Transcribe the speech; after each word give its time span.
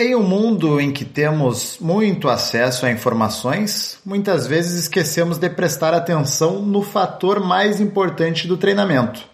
Em 0.00 0.14
um 0.14 0.22
mundo 0.22 0.80
em 0.80 0.92
que 0.92 1.04
temos 1.04 1.76
muito 1.80 2.28
acesso 2.28 2.86
a 2.86 2.90
informações, 2.92 3.98
muitas 4.06 4.46
vezes 4.46 4.84
esquecemos 4.84 5.38
de 5.38 5.50
prestar 5.50 5.92
atenção 5.92 6.62
no 6.62 6.82
fator 6.82 7.40
mais 7.40 7.80
importante 7.80 8.46
do 8.46 8.56
treinamento: 8.56 9.28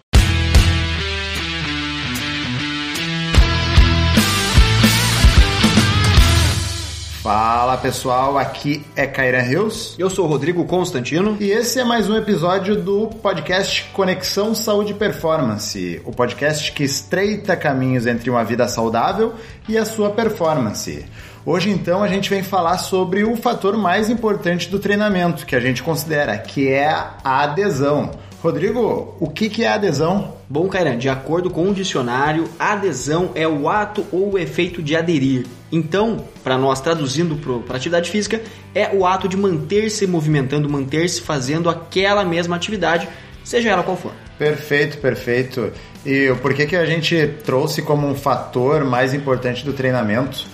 Fala 7.25 7.75
pessoal, 7.75 8.37
aqui 8.37 8.85
é 8.95 9.07
Kairan 9.07 9.41
Rios. 9.41 9.95
Eu 9.97 10.11
sou 10.11 10.25
o 10.25 10.27
Rodrigo 10.27 10.63
Constantino. 10.65 11.35
E 11.39 11.49
esse 11.49 11.79
é 11.79 11.83
mais 11.83 12.07
um 12.07 12.15
episódio 12.15 12.75
do 12.79 13.07
podcast 13.07 13.83
Conexão 13.93 14.53
Saúde 14.53 14.91
e 14.91 14.93
Performance, 14.93 15.99
o 16.05 16.11
podcast 16.11 16.71
que 16.71 16.83
estreita 16.83 17.57
caminhos 17.57 18.05
entre 18.05 18.29
uma 18.29 18.43
vida 18.43 18.67
saudável 18.67 19.33
e 19.67 19.75
a 19.75 19.85
sua 19.85 20.11
performance. 20.11 21.03
Hoje 21.43 21.71
então 21.71 22.03
a 22.03 22.07
gente 22.07 22.29
vem 22.29 22.43
falar 22.43 22.77
sobre 22.77 23.23
o 23.23 23.35
fator 23.35 23.75
mais 23.75 24.07
importante 24.07 24.69
do 24.69 24.77
treinamento 24.77 25.47
que 25.47 25.55
a 25.55 25.59
gente 25.59 25.81
considera, 25.81 26.37
que 26.37 26.67
é 26.67 26.87
a 26.91 27.17
adesão. 27.23 28.11
Rodrigo, 28.39 29.15
o 29.19 29.31
que, 29.31 29.49
que 29.49 29.63
é 29.63 29.69
adesão? 29.69 30.34
Bom, 30.47 30.67
Kairan, 30.67 30.97
de 30.97 31.09
acordo 31.09 31.49
com 31.49 31.69
o 31.69 31.73
dicionário, 31.73 32.47
adesão 32.59 33.31
é 33.33 33.47
o 33.47 33.67
ato 33.67 34.05
ou 34.11 34.33
o 34.33 34.37
efeito 34.37 34.81
de 34.81 34.95
aderir. 34.95 35.47
Então, 35.71 36.23
para 36.43 36.55
nós 36.55 36.79
traduzindo 36.79 37.35
para 37.63 37.75
atividade 37.75 38.11
física, 38.11 38.39
é 38.73 38.89
o 38.93 39.07
ato 39.07 39.27
de 39.27 39.35
manter-se 39.35 40.05
movimentando, 40.05 40.69
manter-se 40.69 41.19
fazendo 41.21 41.67
aquela 41.67 42.23
mesma 42.23 42.55
atividade, 42.55 43.09
seja 43.43 43.69
ela 43.69 43.81
qual 43.81 43.97
for. 43.97 44.11
Perfeito, 44.37 44.99
perfeito. 44.99 45.71
E 46.05 46.31
por 46.41 46.53
que, 46.53 46.67
que 46.67 46.75
a 46.75 46.85
gente 46.85 47.27
trouxe 47.43 47.81
como 47.81 48.07
um 48.07 48.13
fator 48.13 48.83
mais 48.83 49.15
importante 49.15 49.65
do 49.65 49.73
treinamento? 49.73 50.45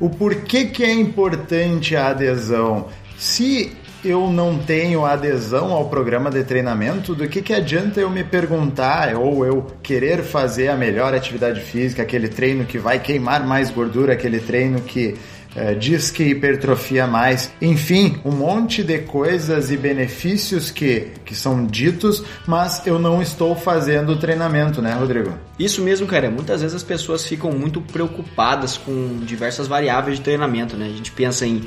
O 0.00 0.10
porquê 0.10 0.64
que 0.64 0.82
é 0.82 0.92
importante 0.92 1.94
a 1.94 2.08
adesão? 2.08 2.88
Se 3.16 3.72
eu 4.08 4.30
não 4.30 4.58
tenho 4.58 5.04
adesão 5.04 5.72
ao 5.72 5.88
programa 5.88 6.30
de 6.30 6.42
treinamento, 6.42 7.14
do 7.14 7.28
que, 7.28 7.42
que 7.42 7.52
adianta 7.52 8.00
eu 8.00 8.08
me 8.08 8.24
perguntar 8.24 9.14
ou 9.14 9.44
eu 9.44 9.66
querer 9.82 10.22
fazer 10.22 10.68
a 10.68 10.76
melhor 10.76 11.14
atividade 11.14 11.60
física, 11.60 12.02
aquele 12.02 12.28
treino 12.28 12.64
que 12.64 12.78
vai 12.78 12.98
queimar 12.98 13.46
mais 13.46 13.70
gordura, 13.70 14.14
aquele 14.14 14.40
treino 14.40 14.80
que 14.80 15.16
é, 15.56 15.74
diz 15.74 16.10
que 16.10 16.24
hipertrofia 16.24 17.06
mais, 17.06 17.50
enfim, 17.60 18.20
um 18.24 18.30
monte 18.30 18.82
de 18.82 18.98
coisas 18.98 19.70
e 19.70 19.76
benefícios 19.76 20.70
que, 20.70 21.12
que 21.24 21.34
são 21.34 21.66
ditos, 21.66 22.22
mas 22.46 22.86
eu 22.86 22.98
não 22.98 23.20
estou 23.20 23.56
fazendo 23.56 24.12
o 24.12 24.16
treinamento, 24.16 24.80
né, 24.80 24.92
Rodrigo? 24.92 25.32
Isso 25.58 25.82
mesmo, 25.82 26.06
cara. 26.06 26.30
Muitas 26.30 26.60
vezes 26.60 26.76
as 26.76 26.82
pessoas 26.82 27.26
ficam 27.26 27.50
muito 27.50 27.80
preocupadas 27.80 28.76
com 28.76 29.18
diversas 29.22 29.66
variáveis 29.66 30.18
de 30.18 30.22
treinamento, 30.22 30.76
né? 30.76 30.86
A 30.86 30.96
gente 30.96 31.10
pensa 31.10 31.46
em 31.46 31.62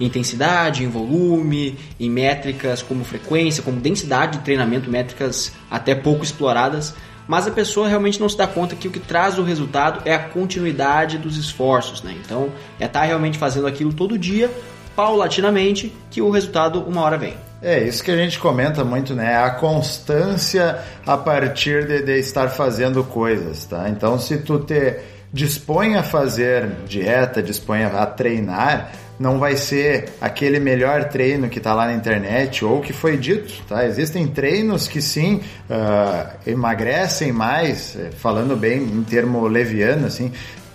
intensidade, 0.00 0.82
em 0.82 0.88
volume, 0.88 1.78
em 1.98 2.10
métricas 2.10 2.82
como 2.82 3.04
frequência, 3.04 3.62
como 3.62 3.80
densidade 3.80 4.38
de 4.38 4.44
treinamento, 4.44 4.90
métricas 4.90 5.52
até 5.70 5.94
pouco 5.94 6.24
exploradas, 6.24 6.94
mas 7.26 7.46
a 7.46 7.50
pessoa 7.50 7.88
realmente 7.88 8.20
não 8.20 8.28
se 8.28 8.36
dá 8.36 8.46
conta 8.46 8.76
que 8.76 8.88
o 8.88 8.90
que 8.90 9.00
traz 9.00 9.38
o 9.38 9.42
resultado 9.42 10.02
é 10.04 10.14
a 10.14 10.18
continuidade 10.18 11.16
dos 11.18 11.36
esforços, 11.36 12.02
né? 12.02 12.14
Então, 12.24 12.50
é 12.78 12.84
estar 12.84 13.00
tá 13.00 13.06
realmente 13.06 13.38
fazendo 13.38 13.66
aquilo 13.66 13.92
todo 13.92 14.18
dia, 14.18 14.50
paulatinamente, 14.94 15.92
que 16.10 16.20
o 16.20 16.30
resultado 16.30 16.80
uma 16.80 17.00
hora 17.00 17.16
vem. 17.16 17.34
É, 17.62 17.82
isso 17.82 18.04
que 18.04 18.10
a 18.10 18.16
gente 18.16 18.38
comenta 18.38 18.84
muito, 18.84 19.14
né? 19.14 19.36
A 19.36 19.52
constância 19.52 20.78
a 21.06 21.16
partir 21.16 21.86
de, 21.86 22.02
de 22.02 22.18
estar 22.18 22.48
fazendo 22.50 23.02
coisas, 23.02 23.64
tá? 23.64 23.88
Então, 23.88 24.18
se 24.18 24.38
tu 24.38 24.58
te 24.58 24.98
dispõe 25.32 25.96
a 25.96 26.02
fazer 26.02 26.68
dieta, 26.86 27.42
dispõe 27.42 27.84
a 27.84 28.04
treinar, 28.04 28.92
não 29.18 29.38
vai 29.38 29.56
ser 29.56 30.10
aquele 30.20 30.58
melhor 30.58 31.04
treino 31.04 31.48
que 31.48 31.58
está 31.58 31.72
lá 31.72 31.86
na 31.86 31.94
internet 31.94 32.64
ou 32.64 32.80
que 32.80 32.92
foi 32.92 33.16
dito, 33.16 33.62
tá? 33.68 33.86
Existem 33.86 34.26
treinos 34.26 34.88
que 34.88 35.00
sim 35.00 35.40
uh, 35.70 36.50
emagrecem 36.50 37.32
mais, 37.32 37.96
eh, 37.96 38.10
falando 38.18 38.56
bem 38.56 38.82
em 38.82 39.04
termo 39.04 39.46
leviano, 39.46 40.06
assim, 40.06 40.32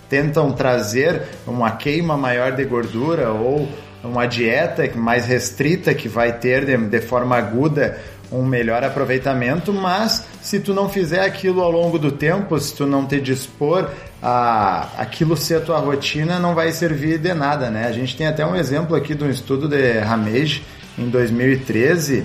tentam 0.08 0.52
trazer 0.52 1.22
uma 1.46 1.72
queima 1.72 2.16
maior 2.16 2.52
de 2.52 2.64
gordura 2.64 3.30
ou 3.30 3.68
uma 4.02 4.26
dieta 4.26 4.90
mais 4.96 5.26
restrita 5.26 5.94
que 5.94 6.08
vai 6.08 6.32
ter 6.32 6.64
de, 6.64 6.76
de 6.76 7.00
forma 7.00 7.36
aguda 7.36 7.98
um 8.30 8.44
melhor 8.44 8.84
aproveitamento, 8.84 9.72
mas 9.72 10.24
se 10.40 10.60
tu 10.60 10.72
não 10.72 10.88
fizer 10.88 11.20
aquilo 11.20 11.62
ao 11.62 11.70
longo 11.70 11.98
do 11.98 12.12
tempo, 12.12 12.58
se 12.58 12.74
tu 12.74 12.86
não 12.86 13.06
te 13.06 13.20
dispor 13.20 13.90
a 14.22 14.88
aquilo 14.98 15.36
ser 15.36 15.56
a 15.56 15.60
tua 15.60 15.78
rotina, 15.78 16.38
não 16.38 16.54
vai 16.54 16.72
servir 16.72 17.18
de 17.18 17.34
nada, 17.34 17.70
né? 17.70 17.86
A 17.86 17.92
gente 17.92 18.16
tem 18.16 18.26
até 18.26 18.44
um 18.46 18.54
exemplo 18.54 18.94
aqui 18.94 19.14
de 19.14 19.24
um 19.24 19.30
estudo 19.30 19.68
de 19.68 19.98
Ramage 19.98 20.62
em 20.98 21.08
2013 21.08 22.24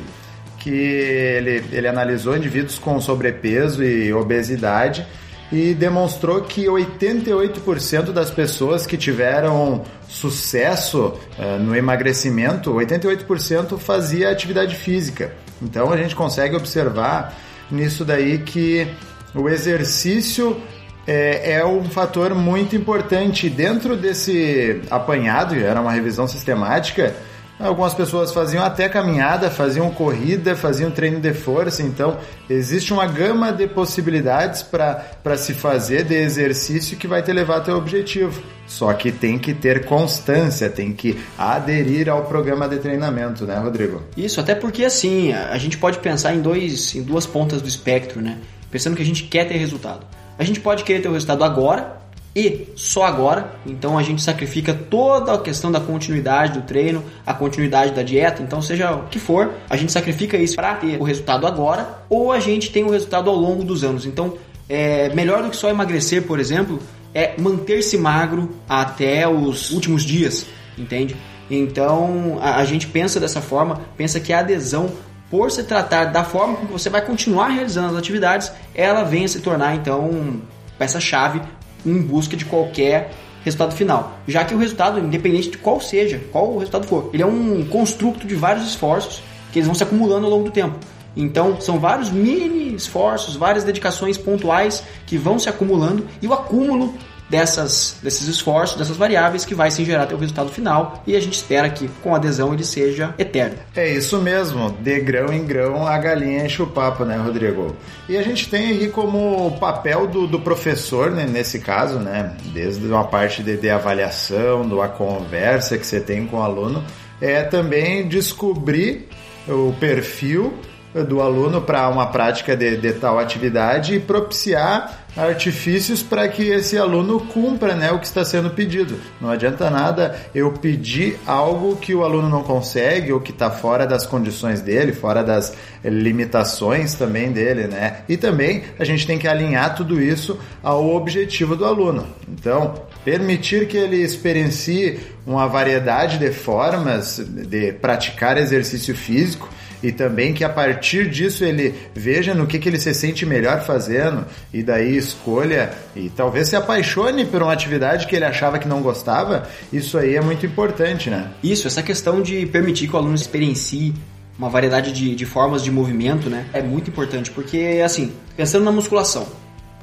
que 0.59 0.71
ele, 0.71 1.63
ele 1.71 1.87
analisou 1.87 2.35
indivíduos 2.35 2.79
com 2.79 2.99
sobrepeso 2.99 3.83
e 3.83 4.11
obesidade 4.11 5.05
e 5.51 5.75
demonstrou 5.75 6.41
que 6.41 6.65
88% 6.65 8.11
das 8.11 8.31
pessoas 8.31 8.87
que 8.87 8.97
tiveram 8.97 9.83
sucesso 10.07 11.13
uh, 11.37 11.59
no 11.59 11.75
emagrecimento, 11.75 12.73
88% 12.73 13.77
fazia 13.77 14.31
atividade 14.31 14.75
física. 14.75 15.31
Então 15.61 15.91
a 15.91 15.97
gente 15.97 16.15
consegue 16.15 16.55
observar 16.55 17.33
nisso 17.71 18.03
daí 18.05 18.39
que 18.39 18.87
o 19.33 19.49
exercício 19.49 20.61
é, 21.07 21.53
é, 21.53 21.65
um 21.65 21.83
fator 21.85 22.33
muito 22.33 22.75
importante. 22.75 23.49
Dentro 23.49 23.95
desse 23.95 24.81
apanhado, 24.89 25.55
era 25.55 25.79
uma 25.79 25.91
revisão 25.91 26.27
sistemática, 26.27 27.15
algumas 27.59 27.93
pessoas 27.93 28.33
faziam 28.33 28.63
até 28.63 28.89
caminhada, 28.89 29.49
faziam 29.49 29.89
corrida, 29.89 30.55
faziam 30.55 30.91
treino 30.91 31.19
de 31.19 31.33
força. 31.33 31.81
Então, 31.81 32.17
existe 32.49 32.93
uma 32.93 33.05
gama 33.05 33.51
de 33.51 33.67
possibilidades 33.67 34.61
para 34.63 35.37
se 35.37 35.53
fazer 35.53 36.03
de 36.03 36.15
exercício 36.15 36.97
que 36.97 37.07
vai 37.07 37.21
te 37.21 37.31
levar 37.31 37.57
até 37.57 37.73
o 37.73 37.77
objetivo. 37.77 38.41
Só 38.67 38.91
que 38.93 39.11
tem 39.11 39.37
que 39.37 39.53
ter 39.53 39.85
constância, 39.85 40.69
tem 40.69 40.91
que 40.91 41.19
aderir 41.37 42.09
ao 42.09 42.25
programa 42.25 42.67
de 42.67 42.77
treinamento, 42.77 43.45
né, 43.45 43.57
Rodrigo? 43.57 44.01
Isso, 44.17 44.39
até 44.39 44.55
porque 44.55 44.83
assim, 44.83 45.31
a 45.31 45.57
gente 45.57 45.77
pode 45.77 45.99
pensar 45.99 46.33
em, 46.33 46.41
dois, 46.41 46.95
em 46.95 47.03
duas 47.03 47.25
pontas 47.25 47.61
do 47.61 47.67
espectro, 47.67 48.21
né? 48.21 48.39
Pensando 48.71 48.95
que 48.95 49.01
a 49.01 49.05
gente 49.05 49.23
quer 49.23 49.47
ter 49.47 49.57
resultado. 49.57 50.05
A 50.37 50.43
gente 50.43 50.59
pode 50.59 50.83
querer 50.83 51.01
ter 51.01 51.07
o 51.07 51.13
resultado 51.13 51.43
agora 51.43 52.04
e 52.35 52.67
só 52.75 53.05
agora, 53.05 53.55
então 53.65 53.97
a 53.97 54.03
gente 54.03 54.21
sacrifica 54.21 54.73
toda 54.73 55.33
a 55.33 55.37
questão 55.37 55.71
da 55.71 55.79
continuidade 55.79 56.59
do 56.59 56.63
treino, 56.63 57.01
a 57.25 57.33
continuidade 57.33 57.93
da 57.93 58.03
dieta, 58.03 58.43
então 58.43 58.61
seja 58.61 58.91
o 58.91 59.07
que 59.07 59.19
for, 59.19 59.53
a 59.69 59.77
gente 59.77 59.93
sacrifica 59.93 60.35
isso 60.35 60.53
para 60.57 60.75
ter 60.75 60.99
o 60.99 61.03
resultado 61.05 61.47
agora 61.47 62.03
ou 62.09 62.33
a 62.33 62.39
gente 62.41 62.71
tem 62.71 62.83
o 62.83 62.89
resultado 62.89 63.29
ao 63.29 63.35
longo 63.37 63.63
dos 63.63 63.85
anos. 63.85 64.05
Então, 64.05 64.37
é 64.67 65.07
melhor 65.13 65.43
do 65.43 65.49
que 65.49 65.55
só 65.55 65.69
emagrecer, 65.69 66.23
por 66.23 66.37
exemplo, 66.37 66.81
é 67.13 67.35
manter-se 67.39 67.97
magro 67.97 68.53
até 68.67 69.25
os 69.25 69.71
últimos 69.71 70.03
dias, 70.03 70.45
entende? 70.77 71.15
Então 71.49 72.39
a, 72.41 72.57
a, 72.57 72.65
gente 72.65 72.87
pensa 72.87 73.17
dessa 73.17 73.39
forma, 73.39 73.79
pensa 73.95 74.19
que 74.19 74.33
a 74.33 74.39
adesão, 74.39 74.91
por 75.31 75.51
se 75.51 75.63
tratar 75.63 76.05
da 76.05 76.25
forma 76.25 76.57
como 76.57 76.67
você 76.67 76.89
vai 76.89 77.01
continuar 77.01 77.47
realizando 77.47 77.93
as 77.93 77.97
atividades, 77.97 78.51
ela 78.73 79.03
vem 79.03 79.23
a 79.23 79.27
se 79.29 79.39
tornar 79.39 79.75
então 79.75 80.41
peça-chave 80.77 81.39
em 81.85 82.01
busca 82.01 82.35
de 82.35 82.45
qualquer 82.45 83.11
resultado 83.43 83.75
final. 83.75 84.19
Já 84.27 84.43
que 84.43 84.55
o 84.55 84.57
resultado, 84.57 84.99
independente 84.99 85.51
de 85.51 85.57
qual 85.57 85.79
seja, 85.79 86.21
qual 86.31 86.51
o 86.51 86.57
resultado 86.57 86.87
for, 86.87 87.09
ele 87.13 87.21
é 87.21 87.25
um 87.25 87.65
construto 87.65 88.25
de 88.25 88.33
vários 88.35 88.65
esforços 88.65 89.21
que 89.51 89.59
eles 89.59 89.67
vão 89.67 89.75
se 89.75 89.83
acumulando 89.83 90.25
ao 90.25 90.31
longo 90.31 90.45
do 90.45 90.51
tempo. 90.51 90.77
Então, 91.15 91.61
são 91.61 91.79
vários 91.79 92.09
mini 92.09 92.75
esforços, 92.75 93.35
várias 93.35 93.63
dedicações 93.63 94.17
pontuais 94.17 94.83
que 95.05 95.17
vão 95.17 95.39
se 95.39 95.47
acumulando 95.47 96.05
e 96.21 96.27
o 96.27 96.33
acúmulo 96.33 96.93
dessas, 97.29 97.97
desses 98.01 98.27
esforços, 98.27 98.77
dessas 98.77 98.97
variáveis 98.97 99.45
que 99.45 99.55
vai 99.55 99.71
se 99.71 99.83
gerar 99.83 100.03
até 100.03 100.15
o 100.15 100.17
resultado 100.17 100.49
final 100.49 101.03
e 101.07 101.15
a 101.15 101.19
gente 101.19 101.33
espera 101.33 101.69
que 101.69 101.87
com 102.01 102.13
a 102.13 102.17
adesão 102.17 102.53
ele 102.53 102.63
seja 102.63 103.13
eterno. 103.17 103.57
É 103.75 103.89
isso 103.89 104.19
mesmo, 104.19 104.75
de 104.79 104.99
grão 104.99 105.33
em 105.33 105.45
grão 105.45 105.87
a 105.87 105.97
galinha 105.97 106.45
enche 106.45 106.61
o 106.61 106.67
papo, 106.67 107.03
né, 107.05 107.17
Rodrigo? 107.17 107.75
E 108.07 108.17
a 108.17 108.21
gente 108.21 108.49
tem 108.49 108.67
aí 108.67 108.89
como 108.89 109.57
papel 109.59 110.07
do, 110.07 110.27
do 110.27 110.39
professor, 110.39 111.11
né, 111.11 111.25
nesse 111.25 111.59
caso, 111.59 111.99
né, 111.99 112.35
desde 112.53 112.85
uma 112.85 113.03
parte 113.03 113.41
de, 113.41 113.57
de 113.57 113.69
avaliação, 113.69 114.67
da 114.67 114.87
conversa 114.87 115.77
que 115.77 115.85
você 115.85 115.99
tem 115.99 116.25
com 116.27 116.37
o 116.37 116.41
aluno, 116.41 116.83
é 117.19 117.43
também 117.43 118.07
descobrir 118.07 119.07
o 119.47 119.73
perfil 119.79 120.53
do 121.03 121.21
aluno 121.21 121.61
para 121.61 121.89
uma 121.89 122.07
prática 122.07 122.55
de, 122.55 122.77
de, 122.77 122.93
tal 122.93 123.19
atividade 123.19 123.95
e 123.95 123.99
propiciar 123.99 125.05
artifícios 125.17 126.01
para 126.03 126.27
que 126.27 126.43
esse 126.43 126.77
aluno 126.77 127.19
cumpra 127.19 127.73
né, 127.73 127.91
o 127.91 127.99
que 127.99 128.05
está 128.05 128.23
sendo 128.23 128.49
pedido. 128.49 128.97
Não 129.19 129.29
adianta 129.29 129.69
nada 129.69 130.15
eu 130.33 130.51
pedir 130.51 131.17
algo 131.25 131.77
que 131.77 131.95
o 131.95 132.03
aluno 132.03 132.29
não 132.29 132.43
consegue 132.43 133.13
ou 133.13 133.19
que 133.19 133.31
está 133.31 133.49
fora 133.49 133.85
das 133.85 134.05
condições 134.05 134.61
dele, 134.61 134.93
fora 134.93 135.23
das 135.23 135.53
limitações 135.83 136.95
também 136.95 137.31
dele, 137.31 137.67
né? 137.67 138.01
E 138.09 138.17
também 138.17 138.63
a 138.77 138.83
gente 138.83 139.07
tem 139.07 139.17
que 139.17 139.27
alinhar 139.27 139.75
tudo 139.75 140.01
isso 140.01 140.37
ao 140.61 140.93
objetivo 140.93 141.55
do 141.55 141.65
aluno. 141.65 142.07
Então, 142.27 142.73
permitir 143.05 143.67
que 143.67 143.77
ele 143.77 143.97
experiencie 143.97 144.99
uma 145.25 145.47
variedade 145.47 146.17
de 146.17 146.31
formas 146.31 147.19
de 147.19 147.71
praticar 147.73 148.37
exercício 148.37 148.95
físico 148.95 149.49
e 149.81 149.91
também 149.91 150.33
que 150.33 150.43
a 150.43 150.49
partir 150.49 151.09
disso 151.09 151.43
ele 151.43 151.73
veja 151.93 152.33
no 152.33 152.47
que, 152.47 152.59
que 152.59 152.69
ele 152.69 152.79
se 152.79 152.93
sente 152.93 153.25
melhor 153.25 153.61
fazendo 153.61 154.25
e 154.53 154.63
daí 154.63 154.95
escolha 154.97 155.71
e 155.95 156.09
talvez 156.09 156.49
se 156.49 156.55
apaixone 156.55 157.25
por 157.25 157.41
uma 157.41 157.53
atividade 157.53 158.07
que 158.07 158.15
ele 158.15 158.25
achava 158.25 158.59
que 158.59 158.67
não 158.67 158.81
gostava, 158.81 159.47
isso 159.71 159.97
aí 159.97 160.15
é 160.15 160.21
muito 160.21 160.45
importante, 160.45 161.09
né? 161.09 161.31
Isso, 161.43 161.67
essa 161.67 161.83
questão 161.83 162.21
de 162.21 162.45
permitir 162.45 162.87
que 162.87 162.95
o 162.95 162.97
aluno 162.97 163.15
experiencie 163.15 163.93
uma 164.37 164.49
variedade 164.49 164.91
de, 164.91 165.15
de 165.15 165.25
formas 165.25 165.63
de 165.63 165.71
movimento, 165.71 166.29
né? 166.29 166.45
É 166.53 166.61
muito 166.61 166.89
importante, 166.89 167.31
porque 167.31 167.81
assim, 167.83 168.11
pensando 168.35 168.65
na 168.65 168.71
musculação, 168.71 169.27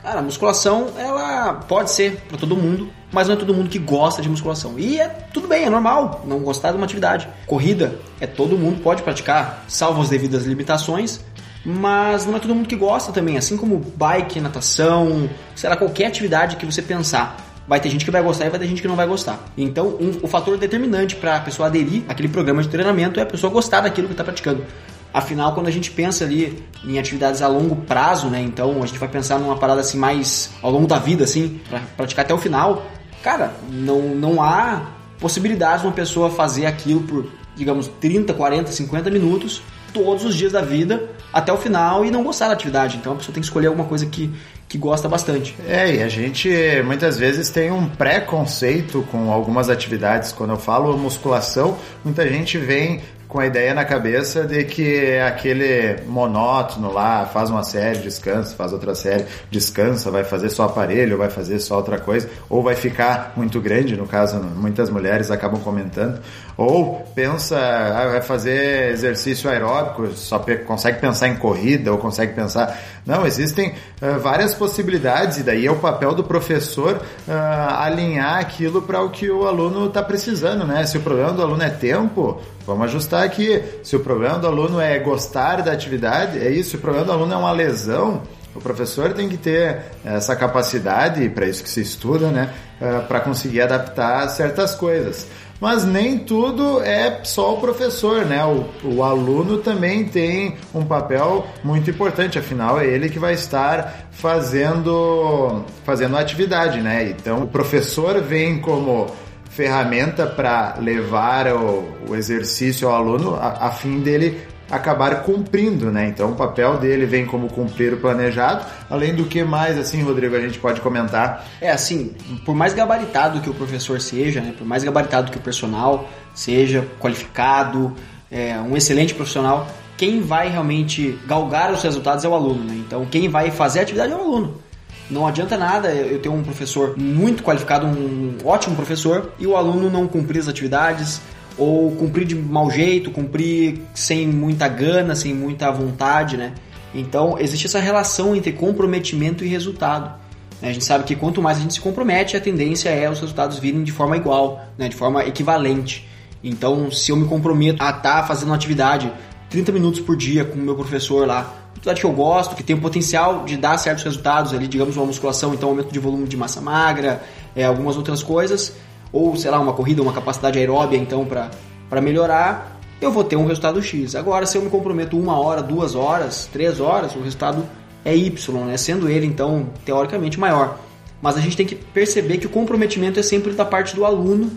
Cara, 0.02 0.19
a 0.19 0.22
musculação, 0.22 0.88
ela 0.99 1.54
pode 1.54 1.93
ser 1.93 2.16
para 2.28 2.37
todo 2.37 2.56
mundo, 2.56 2.90
mas 3.12 3.28
não 3.28 3.37
é 3.37 3.38
todo 3.38 3.54
mundo 3.54 3.70
que 3.70 3.78
gosta 3.78 4.20
de 4.20 4.28
musculação. 4.28 4.76
E 4.76 5.00
é 5.00 5.06
tudo 5.06 5.46
bem, 5.46 5.64
é 5.64 5.70
normal 5.70 6.22
não 6.26 6.40
gostar 6.40 6.72
de 6.72 6.76
uma 6.76 6.84
atividade. 6.84 7.28
Corrida 7.46 8.00
é 8.20 8.26
todo 8.26 8.58
mundo 8.58 8.82
pode 8.82 9.02
praticar, 9.02 9.64
salvo 9.69 10.02
as 10.02 10.08
devidas 10.08 10.44
limitações, 10.44 11.20
mas 11.64 12.26
não 12.26 12.34
é 12.34 12.40
todo 12.40 12.52
mundo 12.52 12.69
que 12.69 12.75
gosta 12.75 13.12
também, 13.12 13.38
assim 13.38 13.56
como 13.56 13.78
bike, 13.78 14.40
natação, 14.40 15.31
sei 15.54 15.70
lá, 15.70 15.76
qualquer 15.76 16.06
atividade 16.06 16.56
que 16.56 16.66
você 16.66 16.82
pensar. 16.82 17.37
Vai 17.69 17.78
ter 17.78 17.88
gente 17.88 18.04
que 18.04 18.10
vai 18.10 18.22
gostar 18.22 18.46
e 18.46 18.50
vai 18.50 18.58
ter 18.58 18.66
gente 18.66 18.82
que 18.82 18.88
não 18.88 18.96
vai 18.96 19.06
gostar. 19.06 19.38
Então, 19.56 19.96
um, 20.00 20.19
o 20.22 20.26
fator 20.26 20.58
determinante 20.58 21.14
para 21.14 21.37
a 21.37 21.40
pessoa 21.40 21.69
aderir 21.69 22.02
àquele 22.08 22.28
programa 22.28 22.60
de 22.60 22.69
treinamento 22.69 23.20
é 23.20 23.22
a 23.22 23.26
pessoa 23.26 23.52
gostar 23.52 23.82
daquilo 23.82 24.08
que 24.08 24.14
está 24.14 24.25
praticando. 24.25 24.64
Afinal, 25.12 25.55
quando 25.55 25.67
a 25.67 25.70
gente 25.70 25.91
pensa 25.91 26.25
ali 26.25 26.62
em 26.85 26.99
atividades 26.99 27.43
a 27.43 27.49
longo 27.49 27.76
prazo, 27.76 28.29
né? 28.29 28.41
Então 28.41 28.82
a 28.82 28.87
gente 28.87 28.99
vai 28.99 29.09
pensar 29.09 29.38
numa 29.38 29.56
parada 29.56 29.81
assim 29.81 29.99
mais 29.99 30.50
ao 30.62 30.70
longo 30.70 30.87
da 30.87 30.99
vida, 30.99 31.25
assim, 31.25 31.61
para 31.69 31.81
praticar 31.97 32.25
até 32.25 32.32
o 32.32 32.38
final. 32.38 32.87
Cara, 33.23 33.53
não, 33.70 34.14
não 34.14 34.43
há 34.43 34.87
possibilidade 35.20 35.82
de 35.82 35.87
uma 35.87 35.93
pessoa 35.93 36.31
fazer 36.31 36.67
aquilo 36.67 37.03
por, 37.03 37.31
digamos, 37.55 37.88
30, 38.00 38.32
40, 38.35 38.73
50 38.73 39.11
minutos 39.11 39.62
todos 39.93 40.25
os 40.25 40.35
dias 40.35 40.53
da 40.53 40.62
vida 40.62 41.11
até 41.32 41.53
o 41.53 41.56
final 41.56 42.05
e 42.05 42.11
não 42.11 42.25
gostar 42.25 42.49
da 42.49 42.55
atividade. 42.55 42.97
Então 42.97 43.12
a 43.12 43.17
pessoa 43.17 43.32
tem 43.32 43.41
que 43.41 43.47
escolher 43.47 43.69
alguma 43.69 43.87
coisa 43.87 44.06
que, 44.06 44.32
que 44.73 44.79
gosta 44.79 45.07
bastante. 45.07 45.55
É, 45.69 45.97
e 45.97 46.03
a 46.03 46.09
gente 46.09 46.49
muitas 46.87 47.19
vezes 47.19 47.51
tem 47.51 47.71
um 47.71 47.91
preconceito 47.91 49.07
com 49.13 49.31
algumas 49.31 49.69
atividades. 49.69 50.33
Quando 50.33 50.55
eu 50.55 50.57
falo 50.57 50.97
musculação, 50.97 51.77
muita 52.03 52.27
gente 52.27 52.57
vem 52.57 53.03
com 53.33 53.41
a 53.41 53.47
ideia 53.47 53.73
na 53.73 53.83
cabeça 53.83 54.45
de 54.45 54.63
que 54.65 55.07
é 55.07 55.27
aquele 55.27 56.03
monótono 56.07 56.93
lá, 56.93 57.25
faz 57.25 57.49
uma 57.49 57.65
série, 57.65 58.01
descansa, 58.01 58.55
faz 58.55 58.75
outra 58.75 58.95
série, 58.95 59.25
descansa, 59.51 60.11
vai 60.11 60.23
fazer 60.23 60.51
só 60.51 60.65
aparelho, 60.65 61.17
vai 61.17 61.31
fazer 61.31 61.59
só 61.59 61.77
outra 61.77 61.99
coisa, 61.99 62.29
ou 62.51 62.63
vai 62.63 62.75
ficar 62.75 63.33
muito 63.35 63.59
grande, 63.59 63.97
no 63.97 64.07
caso, 64.07 64.39
muitas 64.39 64.91
mulheres 64.91 65.31
acabam 65.31 65.59
comentando, 65.63 66.21
ou 66.59 67.07
pensa, 67.15 67.59
ah, 67.59 68.09
vai 68.11 68.21
fazer 68.21 68.91
exercício 68.91 69.49
aeróbico, 69.49 70.09
só 70.09 70.39
consegue 70.67 71.01
pensar 71.01 71.29
em 71.29 71.37
corrida, 71.37 71.91
ou 71.91 71.97
consegue 71.97 72.35
pensar. 72.35 72.79
Não, 73.07 73.27
existem 73.27 73.71
uh, 74.03 74.21
várias 74.21 74.55
possibilidades, 74.62 75.38
e 75.38 75.43
daí 75.43 75.67
é 75.67 75.73
o 75.73 75.76
papel 75.76 76.14
do 76.14 76.23
professor 76.23 76.97
uh, 76.97 77.32
alinhar 77.79 78.38
aquilo 78.38 78.81
para 78.81 79.03
o 79.03 79.11
que 79.11 79.29
o 79.29 79.49
aluno 79.49 79.87
está 79.87 80.00
precisando, 80.00 80.64
né? 80.64 80.87
Se 80.87 80.99
o 80.99 81.00
problema 81.00 81.32
do 81.32 81.43
aluno 81.43 81.64
é 81.64 81.70
tempo, 81.70 82.41
Vamos 82.64 82.85
ajustar 82.85 83.25
aqui. 83.25 83.61
Se 83.82 83.97
o 83.97 84.00
problema 84.00 84.38
do 84.38 84.47
aluno 84.47 84.81
é 84.81 84.97
gostar 85.00 85.62
da 85.62 85.73
atividade, 85.73 86.38
é 86.38 86.49
isso. 86.49 86.70
Se 86.70 86.76
o 86.76 86.79
problema 86.79 87.06
do 87.06 87.12
aluno 87.12 87.35
é 87.35 87.37
uma 87.37 87.50
lesão, 87.50 88.23
o 88.55 88.61
professor 88.61 89.12
tem 89.12 89.29
que 89.29 89.37
ter 89.37 89.82
essa 90.05 90.37
capacidade, 90.37 91.29
para 91.31 91.47
isso 91.47 91.62
que 91.62 91.69
se 91.69 91.81
estuda, 91.81 92.29
né, 92.29 92.50
eh, 92.81 93.00
para 93.09 93.20
conseguir 93.20 93.62
adaptar 93.62 94.29
certas 94.29 94.75
coisas. 94.76 95.26
Mas 95.62 95.85
nem 95.85 96.19
tudo 96.19 96.82
é 96.82 97.20
só 97.23 97.55
o 97.55 97.61
professor, 97.61 98.26
né? 98.26 98.44
O, 98.44 98.97
o 98.97 99.05
aluno 99.05 99.59
também 99.59 100.05
tem 100.05 100.56
um 100.75 100.85
papel 100.85 101.47
muito 101.62 101.88
importante, 101.88 102.37
afinal 102.37 102.81
é 102.81 102.87
ele 102.88 103.09
que 103.09 103.20
vai 103.20 103.35
estar 103.35 104.09
fazendo 104.11 105.64
fazendo 105.85 106.17
a 106.17 106.20
atividade, 106.20 106.81
né? 106.81 107.09
Então 107.11 107.44
o 107.44 107.47
professor 107.47 108.20
vem 108.20 108.61
como 108.61 109.06
ferramenta 109.50 110.26
para 110.26 110.79
levar 110.81 111.47
o, 111.53 111.85
o, 112.09 112.17
exercício 112.17 112.88
ao 112.88 112.97
aluno 112.97 113.37
a, 113.37 113.69
a, 113.69 113.70
fim 113.70 114.00
dele 114.00 114.43
acabar 114.73 115.23
cumprindo, 115.23 115.93
né? 115.93 116.09
Então 116.09 116.31
o 116.31 116.35
papel 116.35 116.79
dele 116.79 117.05
vem 117.05 117.27
como 117.27 117.47
cumprir 117.49 117.93
o 117.93 117.99
planejado, 117.99 118.65
além 118.89 119.15
do 119.15 119.27
que 119.27 119.45
mais, 119.45 119.79
assim, 119.79 120.03
Rodrigo, 120.03 120.35
a 120.35 120.41
gente 120.41 120.59
pode 120.59 120.81
comentar? 120.81 121.45
É 121.61 121.71
assim, 121.71 122.15
por 122.47 122.55
mais 122.55 122.73
gabaritado 122.73 123.41
que 123.41 123.51
o 123.51 123.55
professor 123.55 124.01
seja, 124.01 124.41
né? 124.41 124.55
Por 124.57 124.67
mais 124.67 124.83
gabaritado 124.83 125.31
que 125.31 125.37
o 125.37 125.41
personal 125.41 126.09
seja, 126.35 126.89
qualificado, 126.99 127.95
é, 128.31 128.59
um 128.61 128.75
excelente 128.75 129.13
profissional, 129.13 129.69
quem 129.99 130.23
vai 130.23 130.49
realmente 130.49 131.19
galgar 131.27 131.71
os 131.71 131.83
resultados 131.83 132.25
é 132.25 132.29
o 132.29 132.35
aluno, 132.35 132.65
né? 132.65 132.75
Então 132.75 133.05
quem 133.05 133.29
vai 133.29 133.51
fazer 133.51 133.81
a 133.81 133.83
atividade 133.83 134.11
é 134.11 134.17
o 134.17 134.21
aluno. 134.21 134.63
Não 135.11 135.27
adianta 135.27 135.59
nada 135.59 135.93
eu 135.93 136.19
ter 136.19 136.31
um 136.31 136.43
professor 136.43 136.97
muito 136.97 137.43
qualificado, 137.43 137.87
um 137.87 138.39
ótimo 138.43 138.75
professor, 138.75 139.33
e 139.39 139.47
o 139.47 139.55
aluno 139.55 139.91
não 139.91 140.09
cumprir 140.09 140.39
as 140.39 140.49
atividades, 140.49 141.21
ou 141.58 141.90
cumprir 141.93 142.26
de 142.26 142.34
mau 142.34 142.70
jeito, 142.70 143.10
cumprir 143.10 143.81
sem 143.94 144.26
muita 144.26 144.69
gana, 144.69 145.14
sem 145.14 145.34
muita 145.34 145.70
vontade, 145.70 146.37
né? 146.37 146.54
Então, 146.94 147.38
existe 147.38 147.66
essa 147.66 147.78
relação 147.78 148.37
entre 148.37 148.52
comprometimento 148.52 149.44
e 149.44 149.49
resultado. 149.49 150.12
Né? 150.60 150.69
A 150.69 150.72
gente 150.72 150.84
sabe 150.84 151.04
que 151.04 151.16
quanto 151.16 151.40
mais 151.40 151.58
a 151.58 151.60
gente 151.60 151.75
se 151.75 151.81
compromete, 151.81 152.37
a 152.37 152.40
tendência 152.40 152.90
é 152.90 153.08
os 153.10 153.20
resultados 153.20 153.58
virem 153.58 153.82
de 153.82 153.93
forma 153.93 154.16
igual, 154.16 154.64
né? 154.76 154.88
de 154.88 154.96
forma 154.96 155.25
equivalente. 155.25 156.08
Então, 156.44 156.90
se 156.90 157.10
eu 157.10 157.16
me 157.16 157.26
comprometo 157.26 157.82
a 157.82 157.90
estar 157.90 158.20
tá 158.20 158.22
fazendo 158.25 158.49
uma 158.49 158.56
atividade 158.56 159.10
30 159.49 159.72
minutos 159.72 160.00
por 160.00 160.16
dia 160.16 160.44
com 160.44 160.58
o 160.58 160.62
meu 160.62 160.75
professor 160.75 161.26
lá, 161.26 161.54
atividade 161.70 162.00
que 162.00 162.06
eu 162.06 162.12
gosto, 162.12 162.54
que 162.54 162.62
tem 162.62 162.76
o 162.76 162.81
potencial 162.81 163.44
de 163.44 163.56
dar 163.56 163.76
certos 163.78 164.04
resultados 164.04 164.52
ali, 164.52 164.66
digamos 164.66 164.96
uma 164.96 165.06
musculação, 165.06 165.54
então 165.54 165.69
aumento 165.69 165.93
de 165.93 165.99
volume 165.99 166.26
de 166.26 166.37
massa 166.37 166.60
magra, 166.60 167.22
é, 167.54 167.64
algumas 167.64 167.96
outras 167.96 168.22
coisas, 168.22 168.75
ou 169.12 169.37
sei 169.37 169.50
lá, 169.50 169.61
uma 169.61 169.73
corrida, 169.73 170.03
uma 170.03 170.12
capacidade 170.12 170.59
aeróbia 170.59 170.97
então 170.97 171.26
para 171.26 172.00
melhorar, 172.00 172.81
eu 173.00 173.11
vou 173.11 173.25
ter 173.25 173.37
um 173.37 173.47
resultado 173.47 173.82
X. 173.82 174.14
Agora, 174.14 174.47
se 174.47 174.56
eu 174.56 174.62
me 174.62 174.70
comprometo 174.70 175.19
uma 175.19 175.38
hora, 175.38 175.62
duas 175.62 175.94
horas, 175.94 176.49
três 176.53 176.81
horas, 176.81 177.14
o 177.14 177.20
resultado 177.20 177.67
é 178.05 178.17
Y, 178.17 178.64
né? 178.64 178.76
sendo 178.76 179.09
ele 179.09 179.26
então 179.26 179.67
teoricamente 179.85 180.38
maior. 180.38 180.79
Mas 181.20 181.37
a 181.37 181.41
gente 181.41 181.56
tem 181.56 181.67
que 181.67 181.75
perceber 181.75 182.38
que 182.38 182.47
o 182.47 182.50
comprometimento 182.50 183.20
é 183.20 183.23
sempre 183.23 183.53
da 183.53 183.64
parte 183.64 183.94
do 183.94 184.05
aluno 184.05 184.50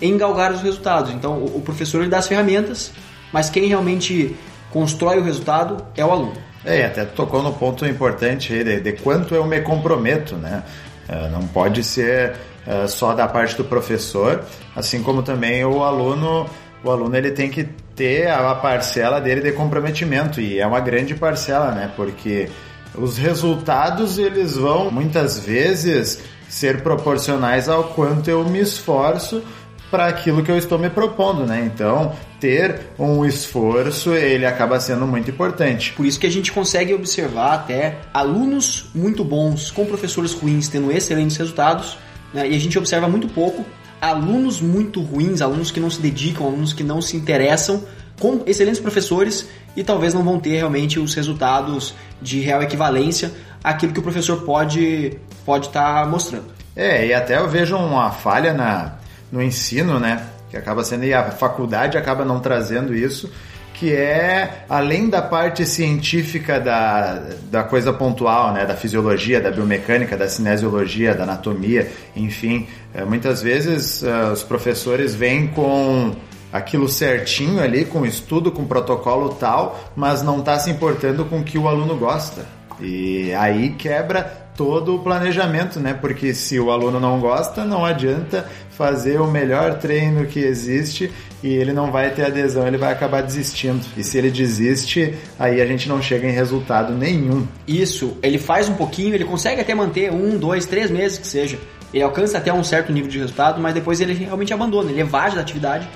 em 0.00 0.16
galgar 0.16 0.52
os 0.52 0.62
resultados. 0.62 1.12
Então, 1.12 1.44
o 1.44 1.60
professor 1.60 2.00
ele 2.00 2.10
dá 2.10 2.18
as 2.18 2.28
ferramentas, 2.28 2.92
mas 3.32 3.50
quem 3.50 3.66
realmente 3.66 4.34
constrói 4.70 5.18
o 5.18 5.22
resultado 5.22 5.84
é 5.96 6.04
o 6.04 6.10
aluno. 6.10 6.34
É, 6.64 6.84
até 6.84 7.04
tocou 7.04 7.42
no 7.42 7.52
ponto 7.52 7.86
importante 7.86 8.52
aí 8.52 8.64
de, 8.64 8.80
de 8.80 8.92
quanto 8.92 9.34
eu 9.34 9.44
me 9.46 9.60
comprometo, 9.60 10.36
né? 10.36 10.64
Uh, 11.08 11.30
não 11.30 11.46
pode 11.48 11.82
ser 11.82 12.34
uh, 12.66 12.86
só 12.86 13.14
da 13.14 13.26
parte 13.26 13.56
do 13.56 13.64
professor, 13.64 14.44
assim 14.76 15.02
como 15.02 15.22
também 15.22 15.64
o 15.64 15.82
aluno, 15.82 16.46
o 16.84 16.90
aluno 16.90 17.16
ele 17.16 17.30
tem 17.30 17.50
que 17.50 17.64
ter 17.96 18.28
a 18.28 18.54
parcela 18.54 19.20
dele 19.20 19.40
de 19.40 19.52
comprometimento 19.52 20.40
e 20.40 20.60
é 20.60 20.66
uma 20.66 20.80
grande 20.80 21.14
parcela, 21.14 21.72
né? 21.72 21.90
Porque 21.96 22.48
os 22.94 23.16
resultados 23.18 24.18
eles 24.18 24.56
vão 24.56 24.90
muitas 24.90 25.38
vezes 25.38 26.20
ser 26.48 26.82
proporcionais 26.82 27.68
ao 27.68 27.84
quanto 27.84 28.28
eu 28.28 28.44
me 28.44 28.60
esforço 28.60 29.42
para 29.90 30.06
aquilo 30.06 30.42
que 30.42 30.50
eu 30.50 30.58
estou 30.58 30.78
me 30.78 30.90
propondo, 30.90 31.46
né? 31.46 31.64
Então, 31.64 32.12
ter 32.38 32.80
um 32.98 33.24
esforço, 33.24 34.14
ele 34.14 34.44
acaba 34.44 34.78
sendo 34.78 35.06
muito 35.06 35.30
importante. 35.30 35.92
Por 35.92 36.04
isso 36.06 36.20
que 36.20 36.26
a 36.26 36.30
gente 36.30 36.52
consegue 36.52 36.92
observar 36.94 37.54
até 37.54 37.96
alunos 38.12 38.90
muito 38.94 39.24
bons 39.24 39.70
com 39.70 39.86
professores 39.86 40.32
ruins 40.32 40.68
tendo 40.68 40.92
excelentes 40.92 41.36
resultados, 41.36 41.98
né? 42.32 42.48
e 42.48 42.54
a 42.54 42.60
gente 42.60 42.78
observa 42.78 43.08
muito 43.08 43.28
pouco 43.28 43.64
alunos 44.00 44.60
muito 44.60 45.00
ruins, 45.00 45.40
alunos 45.40 45.70
que 45.70 45.80
não 45.80 45.90
se 45.90 46.00
dedicam, 46.00 46.46
alunos 46.46 46.72
que 46.72 46.84
não 46.84 47.02
se 47.02 47.16
interessam 47.16 47.82
com 48.20 48.42
excelentes 48.46 48.80
professores 48.80 49.48
e 49.76 49.84
talvez 49.84 50.14
não 50.14 50.22
vão 50.24 50.38
ter 50.40 50.56
realmente 50.56 50.98
os 50.98 51.14
resultados 51.14 51.94
de 52.20 52.40
real 52.40 52.62
equivalência 52.62 53.32
àquilo 53.62 53.92
que 53.92 54.00
o 54.00 54.02
professor 54.02 54.42
pode 54.42 55.18
pode 55.44 55.66
estar 55.66 56.02
tá 56.02 56.06
mostrando. 56.08 56.46
É, 56.76 57.06
e 57.06 57.14
até 57.14 57.38
eu 57.38 57.48
vejo 57.48 57.76
uma 57.76 58.10
falha 58.10 58.52
na 58.52 58.97
no 59.30 59.42
ensino, 59.42 59.98
né? 59.98 60.26
Que 60.50 60.56
acaba 60.56 60.82
sendo, 60.82 61.04
e 61.04 61.12
a 61.12 61.30
faculdade 61.30 61.98
acaba 61.98 62.24
não 62.24 62.40
trazendo 62.40 62.94
isso, 62.94 63.30
que 63.78 63.94
é 63.94 64.64
além 64.68 65.08
da 65.08 65.22
parte 65.22 65.64
científica 65.64 66.58
da, 66.58 67.22
da 67.48 67.62
coisa 67.62 67.92
pontual, 67.92 68.52
né, 68.52 68.66
da 68.66 68.74
fisiologia, 68.74 69.40
da 69.40 69.52
biomecânica, 69.52 70.16
da 70.16 70.28
cinesiologia, 70.28 71.14
da 71.14 71.22
anatomia, 71.22 71.88
enfim, 72.16 72.66
é, 72.92 73.04
muitas 73.04 73.40
vezes 73.40 74.02
uh, 74.02 74.32
os 74.32 74.42
professores 74.42 75.14
vêm 75.14 75.46
com 75.46 76.12
aquilo 76.52 76.88
certinho 76.88 77.62
ali, 77.62 77.84
com 77.84 78.04
estudo, 78.04 78.50
com 78.50 78.64
protocolo 78.64 79.28
tal, 79.34 79.78
mas 79.94 80.22
não 80.22 80.40
está 80.40 80.58
se 80.58 80.70
importando 80.70 81.24
com 81.26 81.38
o 81.38 81.44
que 81.44 81.56
o 81.56 81.68
aluno 81.68 81.96
gosta. 81.96 82.46
E 82.80 83.32
aí 83.34 83.70
quebra 83.70 84.47
todo 84.58 84.96
o 84.96 84.98
planejamento, 84.98 85.78
né? 85.78 85.94
Porque 85.94 86.34
se 86.34 86.58
o 86.58 86.72
aluno 86.72 86.98
não 86.98 87.20
gosta, 87.20 87.64
não 87.64 87.84
adianta 87.84 88.44
fazer 88.70 89.20
o 89.20 89.26
melhor 89.28 89.78
treino 89.78 90.26
que 90.26 90.40
existe 90.40 91.12
e 91.44 91.54
ele 91.54 91.72
não 91.72 91.92
vai 91.92 92.10
ter 92.10 92.26
adesão, 92.26 92.66
ele 92.66 92.76
vai 92.76 92.92
acabar 92.92 93.22
desistindo. 93.22 93.80
E 93.96 94.02
se 94.02 94.18
ele 94.18 94.32
desiste, 94.32 95.14
aí 95.38 95.60
a 95.62 95.66
gente 95.66 95.88
não 95.88 96.02
chega 96.02 96.26
em 96.26 96.32
resultado 96.32 96.92
nenhum. 96.92 97.46
Isso, 97.68 98.18
ele 98.20 98.36
faz 98.36 98.68
um 98.68 98.74
pouquinho, 98.74 99.14
ele 99.14 99.24
consegue 99.24 99.60
até 99.60 99.72
manter 99.76 100.10
um, 100.12 100.36
dois, 100.36 100.66
três 100.66 100.90
meses 100.90 101.18
que 101.18 101.26
seja. 101.28 101.56
Ele 101.94 102.02
alcança 102.02 102.38
até 102.38 102.52
um 102.52 102.64
certo 102.64 102.92
nível 102.92 103.08
de 103.08 103.18
resultado, 103.20 103.60
mas 103.60 103.74
depois 103.74 104.00
ele 104.00 104.12
realmente 104.12 104.52
abandona, 104.52 104.90
ele 104.90 105.00
evade 105.00 105.36
da 105.36 105.40
atividade 105.40 105.88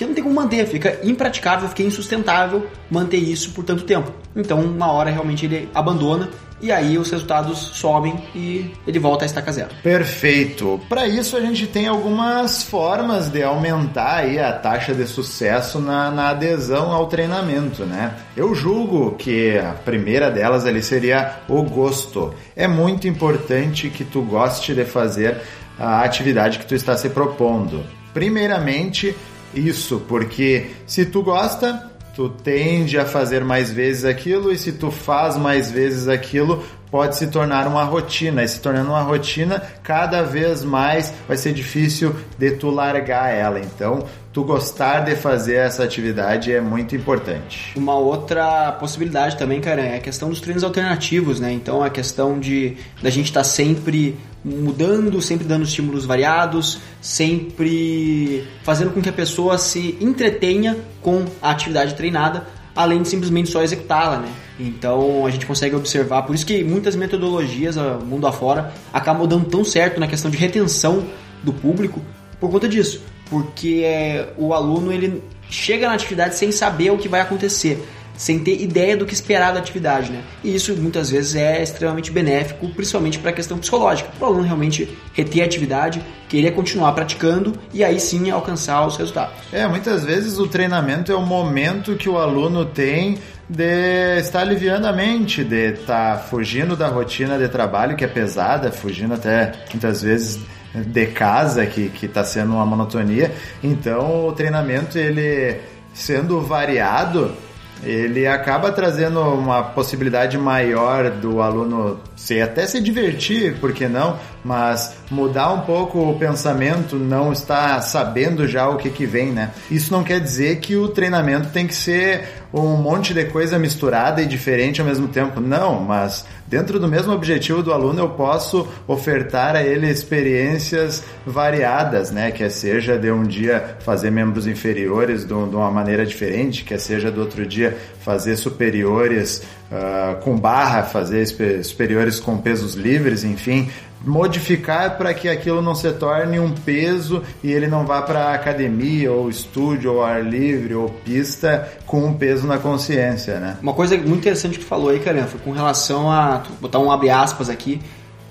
porque 0.00 0.06
não 0.06 0.14
tem 0.14 0.24
como 0.24 0.34
manter, 0.34 0.66
fica 0.66 0.98
impraticável, 1.02 1.68
fica 1.68 1.82
insustentável 1.82 2.66
manter 2.90 3.18
isso 3.18 3.50
por 3.50 3.62
tanto 3.62 3.84
tempo. 3.84 4.10
Então, 4.34 4.58
uma 4.58 4.90
hora 4.90 5.10
realmente 5.10 5.44
ele 5.44 5.68
abandona 5.74 6.30
e 6.62 6.70
aí 6.70 6.98
os 6.98 7.10
resultados 7.10 7.58
sobem 7.74 8.22
e 8.34 8.70
ele 8.86 8.98
volta 8.98 9.24
a 9.24 9.26
estaca 9.26 9.50
zero. 9.52 9.70
Perfeito. 9.82 10.80
Para 10.88 11.06
isso 11.06 11.36
a 11.36 11.40
gente 11.40 11.66
tem 11.66 11.86
algumas 11.86 12.62
formas 12.62 13.28
de 13.28 13.42
aumentar 13.42 14.16
aí 14.16 14.38
a 14.38 14.52
taxa 14.52 14.94
de 14.94 15.06
sucesso 15.06 15.80
na, 15.80 16.10
na, 16.10 16.30
adesão 16.30 16.92
ao 16.92 17.06
treinamento, 17.06 17.84
né? 17.84 18.14
Eu 18.36 18.54
julgo 18.54 19.12
que 19.12 19.58
a 19.58 19.72
primeira 19.72 20.30
delas 20.30 20.66
ali 20.66 20.82
seria 20.82 21.36
o 21.48 21.62
gosto. 21.62 22.34
É 22.54 22.68
muito 22.68 23.08
importante 23.08 23.88
que 23.88 24.04
tu 24.04 24.22
goste 24.22 24.74
de 24.74 24.84
fazer 24.84 25.38
a 25.78 26.02
atividade 26.02 26.58
que 26.58 26.66
tu 26.66 26.74
está 26.74 26.96
se 26.96 27.08
propondo. 27.08 27.82
Primeiramente, 28.12 29.16
isso, 29.54 30.02
porque 30.06 30.70
se 30.86 31.06
tu 31.06 31.22
gosta, 31.22 31.89
tu 32.20 32.28
tende 32.28 32.98
a 32.98 33.06
fazer 33.06 33.42
mais 33.42 33.70
vezes 33.70 34.04
aquilo 34.04 34.52
e 34.52 34.58
se 34.58 34.72
tu 34.72 34.90
faz 34.90 35.38
mais 35.38 35.70
vezes 35.70 36.06
aquilo, 36.06 36.62
pode 36.90 37.16
se 37.16 37.28
tornar 37.28 37.66
uma 37.66 37.82
rotina. 37.82 38.44
E 38.44 38.48
se 38.48 38.60
tornando 38.60 38.90
uma 38.90 39.00
rotina, 39.00 39.62
cada 39.82 40.22
vez 40.22 40.62
mais 40.62 41.14
vai 41.26 41.38
ser 41.38 41.54
difícil 41.54 42.14
de 42.36 42.50
tu 42.50 42.68
largar 42.68 43.34
ela. 43.34 43.58
Então, 43.58 44.04
tu 44.34 44.44
gostar 44.44 45.00
de 45.00 45.16
fazer 45.16 45.54
essa 45.54 45.82
atividade 45.82 46.52
é 46.52 46.60
muito 46.60 46.94
importante. 46.94 47.72
Uma 47.74 47.94
outra 47.94 48.72
possibilidade 48.72 49.38
também, 49.38 49.58
cara, 49.58 49.80
é 49.80 49.96
a 49.96 50.00
questão 50.00 50.28
dos 50.28 50.42
treinos 50.42 50.62
alternativos, 50.62 51.40
né? 51.40 51.50
Então, 51.50 51.82
a 51.82 51.88
questão 51.88 52.38
de 52.38 52.76
da 53.02 53.08
gente 53.08 53.26
estar 53.26 53.40
tá 53.40 53.44
sempre 53.44 54.14
mudando, 54.44 55.20
sempre 55.20 55.46
dando 55.46 55.64
estímulos 55.64 56.04
variados, 56.04 56.78
sempre 57.00 58.44
fazendo 58.62 58.90
com 58.90 59.02
que 59.02 59.08
a 59.08 59.12
pessoa 59.12 59.58
se 59.58 59.96
entretenha 60.00 60.76
com 61.02 61.24
a 61.42 61.50
atividade 61.50 61.94
treinada, 61.94 62.46
além 62.74 63.02
de 63.02 63.08
simplesmente 63.08 63.50
só 63.50 63.62
executá-la, 63.62 64.18
né? 64.18 64.32
Então 64.58 65.26
a 65.26 65.30
gente 65.30 65.46
consegue 65.46 65.74
observar, 65.74 66.22
por 66.22 66.34
isso 66.34 66.46
que 66.46 66.64
muitas 66.64 66.96
metodologias 66.96 67.76
mundo 68.06 68.26
afora 68.26 68.72
acabam 68.92 69.26
dando 69.26 69.46
tão 69.46 69.64
certo 69.64 70.00
na 70.00 70.06
questão 70.06 70.30
de 70.30 70.36
retenção 70.36 71.04
do 71.42 71.52
público 71.52 72.00
por 72.38 72.50
conta 72.50 72.68
disso, 72.68 73.02
porque 73.28 73.82
é, 73.84 74.32
o 74.38 74.54
aluno 74.54 74.92
ele 74.92 75.22
chega 75.50 75.88
na 75.88 75.94
atividade 75.94 76.36
sem 76.36 76.50
saber 76.50 76.90
o 76.90 76.98
que 76.98 77.08
vai 77.08 77.20
acontecer 77.20 77.86
sem 78.20 78.38
ter 78.38 78.60
ideia 78.60 78.98
do 78.98 79.06
que 79.06 79.14
esperar 79.14 79.50
da 79.50 79.60
atividade, 79.60 80.12
né? 80.12 80.22
E 80.44 80.54
isso 80.54 80.76
muitas 80.76 81.10
vezes 81.10 81.34
é 81.36 81.62
extremamente 81.62 82.12
benéfico, 82.12 82.68
principalmente 82.68 83.18
para 83.18 83.30
a 83.30 83.32
questão 83.32 83.56
psicológica, 83.56 84.10
para 84.18 84.28
o 84.28 84.30
aluno 84.30 84.44
realmente 84.44 84.94
reter 85.14 85.40
a 85.40 85.46
atividade, 85.46 86.04
querer 86.28 86.50
continuar 86.50 86.92
praticando 86.92 87.54
e 87.72 87.82
aí 87.82 87.98
sim 87.98 88.30
alcançar 88.30 88.86
os 88.86 88.98
resultados. 88.98 89.32
É, 89.50 89.66
muitas 89.66 90.04
vezes 90.04 90.38
o 90.38 90.46
treinamento 90.46 91.10
é 91.10 91.14
o 91.14 91.22
momento 91.22 91.96
que 91.96 92.10
o 92.10 92.18
aluno 92.18 92.66
tem 92.66 93.16
de 93.48 94.18
estar 94.18 94.40
aliviando 94.40 94.86
a 94.86 94.92
mente, 94.92 95.42
de 95.42 95.72
estar 95.72 96.18
fugindo 96.18 96.76
da 96.76 96.88
rotina 96.88 97.38
de 97.38 97.48
trabalho 97.48 97.96
que 97.96 98.04
é 98.04 98.08
pesada, 98.08 98.70
fugindo 98.70 99.14
até 99.14 99.52
muitas 99.72 100.02
vezes 100.02 100.38
de 100.74 101.06
casa 101.06 101.64
que 101.64 101.90
está 102.04 102.22
sendo 102.22 102.52
uma 102.52 102.66
monotonia. 102.66 103.32
Então 103.64 104.28
o 104.28 104.32
treinamento 104.32 104.98
ele 104.98 105.58
sendo 105.94 106.42
variado 106.42 107.34
ele 107.82 108.26
acaba 108.26 108.70
trazendo 108.72 109.20
uma 109.20 109.62
possibilidade 109.62 110.36
maior 110.36 111.10
do 111.10 111.40
aluno 111.40 111.98
se 112.14 112.40
até 112.40 112.66
se 112.66 112.80
divertir, 112.80 113.56
por 113.58 113.72
que 113.72 113.88
não? 113.88 114.18
Mas 114.44 114.94
mudar 115.10 115.52
um 115.52 115.60
pouco 115.60 115.98
o 115.98 116.18
pensamento, 116.18 116.96
não 116.96 117.32
estar 117.32 117.80
sabendo 117.82 118.46
já 118.46 118.68
o 118.68 118.76
que, 118.76 118.90
que 118.90 119.06
vem, 119.06 119.30
né? 119.32 119.50
Isso 119.70 119.92
não 119.92 120.04
quer 120.04 120.20
dizer 120.20 120.60
que 120.60 120.76
o 120.76 120.88
treinamento 120.88 121.48
tem 121.48 121.66
que 121.66 121.74
ser 121.74 122.28
um 122.52 122.76
monte 122.76 123.14
de 123.14 123.24
coisa 123.26 123.58
misturada 123.58 124.20
e 124.20 124.26
diferente 124.26 124.80
ao 124.80 124.86
mesmo 124.86 125.08
tempo. 125.08 125.40
Não, 125.40 125.80
mas 125.80 126.26
dentro 126.50 126.80
do 126.80 126.88
mesmo 126.88 127.12
objetivo 127.12 127.62
do 127.62 127.72
aluno 127.72 128.00
eu 128.00 128.08
posso 128.08 128.66
ofertar 128.88 129.54
a 129.54 129.62
ele 129.62 129.88
experiências 129.88 131.04
variadas, 131.24 132.10
né? 132.10 132.32
Que 132.32 132.50
seja 132.50 132.98
de 132.98 133.08
um 133.12 133.22
dia 133.22 133.76
fazer 133.84 134.10
membros 134.10 134.48
inferiores 134.48 135.24
de 135.24 135.32
uma 135.32 135.70
maneira 135.70 136.04
diferente, 136.04 136.64
que 136.64 136.76
seja 136.76 137.08
do 137.08 137.20
outro 137.20 137.46
dia 137.46 137.78
fazer 138.00 138.36
superiores 138.36 139.44
uh, 139.70 140.20
com 140.22 140.36
barra, 140.36 140.82
fazer 140.82 141.24
superiores 141.62 142.18
com 142.18 142.36
pesos 142.36 142.74
livres, 142.74 143.22
enfim, 143.22 143.70
modificar 144.04 144.96
para 144.96 145.12
que 145.12 145.28
aquilo 145.28 145.60
não 145.60 145.74
se 145.74 145.90
torne 145.92 146.40
um 146.40 146.52
peso 146.52 147.22
e 147.42 147.52
ele 147.52 147.66
não 147.66 147.84
vá 147.84 148.00
para 148.02 148.32
academia 148.32 149.12
ou 149.12 149.28
estúdio 149.28 149.94
ou 149.94 150.02
ar 150.02 150.24
livre 150.24 150.74
ou 150.74 150.88
pista 150.88 151.68
com 151.86 152.04
um 152.04 152.14
peso 152.14 152.46
na 152.46 152.58
consciência, 152.58 153.38
né? 153.38 153.58
Uma 153.60 153.74
coisa 153.74 153.96
muito 153.96 154.16
interessante 154.16 154.58
que 154.58 154.64
tu 154.64 154.68
falou 154.68 154.90
aí, 154.90 155.00
Caramba, 155.00 155.26
foi 155.26 155.40
com 155.40 155.52
relação 155.52 156.10
a 156.10 156.42
botar 156.60 156.78
um 156.78 156.90
abre 156.90 157.10
aspas 157.10 157.48
aqui. 157.48 157.80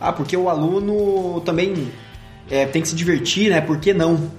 Ah, 0.02 0.12
porque 0.12 0.36
o 0.36 0.50
aluno 0.50 1.42
também 1.42 1.92
é, 2.50 2.66
tem 2.66 2.82
que 2.82 2.88
se 2.88 2.96
divertir, 2.96 3.50
né? 3.50 3.62
Por 3.62 3.78
que 3.80 3.94
não? 3.94 4.32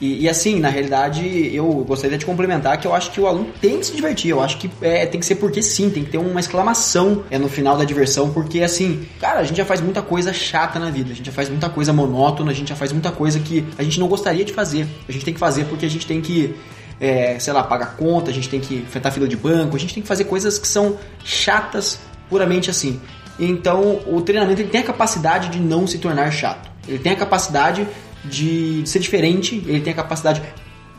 E, 0.00 0.24
e, 0.24 0.28
assim, 0.28 0.60
na 0.60 0.68
realidade, 0.68 1.54
eu 1.54 1.66
gostaria 1.86 2.18
de 2.18 2.26
complementar 2.26 2.78
que 2.78 2.86
eu 2.86 2.94
acho 2.94 3.10
que 3.10 3.20
o 3.20 3.26
aluno 3.26 3.48
tem 3.60 3.78
que 3.78 3.86
se 3.86 3.96
divertir. 3.96 4.30
Eu 4.30 4.42
acho 4.42 4.58
que 4.58 4.70
é, 4.82 5.06
tem 5.06 5.18
que 5.18 5.24
ser 5.24 5.36
porque 5.36 5.62
sim, 5.62 5.88
tem 5.88 6.04
que 6.04 6.10
ter 6.10 6.18
uma 6.18 6.38
exclamação 6.38 7.24
é, 7.30 7.38
no 7.38 7.48
final 7.48 7.78
da 7.78 7.84
diversão, 7.84 8.30
porque 8.30 8.60
assim, 8.60 9.06
cara, 9.18 9.40
a 9.40 9.44
gente 9.44 9.56
já 9.56 9.64
faz 9.64 9.80
muita 9.80 10.02
coisa 10.02 10.32
chata 10.34 10.78
na 10.78 10.90
vida, 10.90 11.12
a 11.12 11.14
gente 11.14 11.26
já 11.26 11.32
faz 11.32 11.48
muita 11.48 11.70
coisa 11.70 11.92
monótona, 11.94 12.50
a 12.50 12.54
gente 12.54 12.68
já 12.68 12.76
faz 12.76 12.92
muita 12.92 13.10
coisa 13.10 13.40
que 13.40 13.64
a 13.78 13.82
gente 13.82 13.98
não 13.98 14.06
gostaria 14.06 14.44
de 14.44 14.52
fazer. 14.52 14.86
A 15.08 15.12
gente 15.12 15.24
tem 15.24 15.32
que 15.32 15.40
fazer 15.40 15.64
porque 15.64 15.86
a 15.86 15.90
gente 15.90 16.06
tem 16.06 16.20
que. 16.20 16.54
É, 16.98 17.38
sei 17.38 17.52
lá, 17.52 17.62
pagar 17.62 17.94
conta, 17.96 18.30
a 18.30 18.34
gente 18.34 18.48
tem 18.48 18.58
que 18.58 18.76
enfrentar 18.76 19.10
fila 19.10 19.28
de 19.28 19.36
banco, 19.36 19.76
a 19.76 19.78
gente 19.78 19.92
tem 19.92 20.02
que 20.02 20.08
fazer 20.08 20.24
coisas 20.24 20.58
que 20.58 20.66
são 20.66 20.96
chatas 21.22 21.98
puramente 22.30 22.70
assim. 22.70 22.98
Então, 23.38 24.00
o 24.06 24.22
treinamento 24.22 24.62
ele 24.62 24.70
tem 24.70 24.80
a 24.80 24.84
capacidade 24.84 25.50
de 25.50 25.58
não 25.58 25.86
se 25.86 25.98
tornar 25.98 26.30
chato. 26.30 26.70
Ele 26.88 26.98
tem 26.98 27.12
a 27.12 27.16
capacidade 27.16 27.86
de 28.30 28.82
ser 28.86 28.98
diferente, 28.98 29.62
ele 29.66 29.80
tem 29.80 29.92
a 29.92 29.96
capacidade 29.96 30.42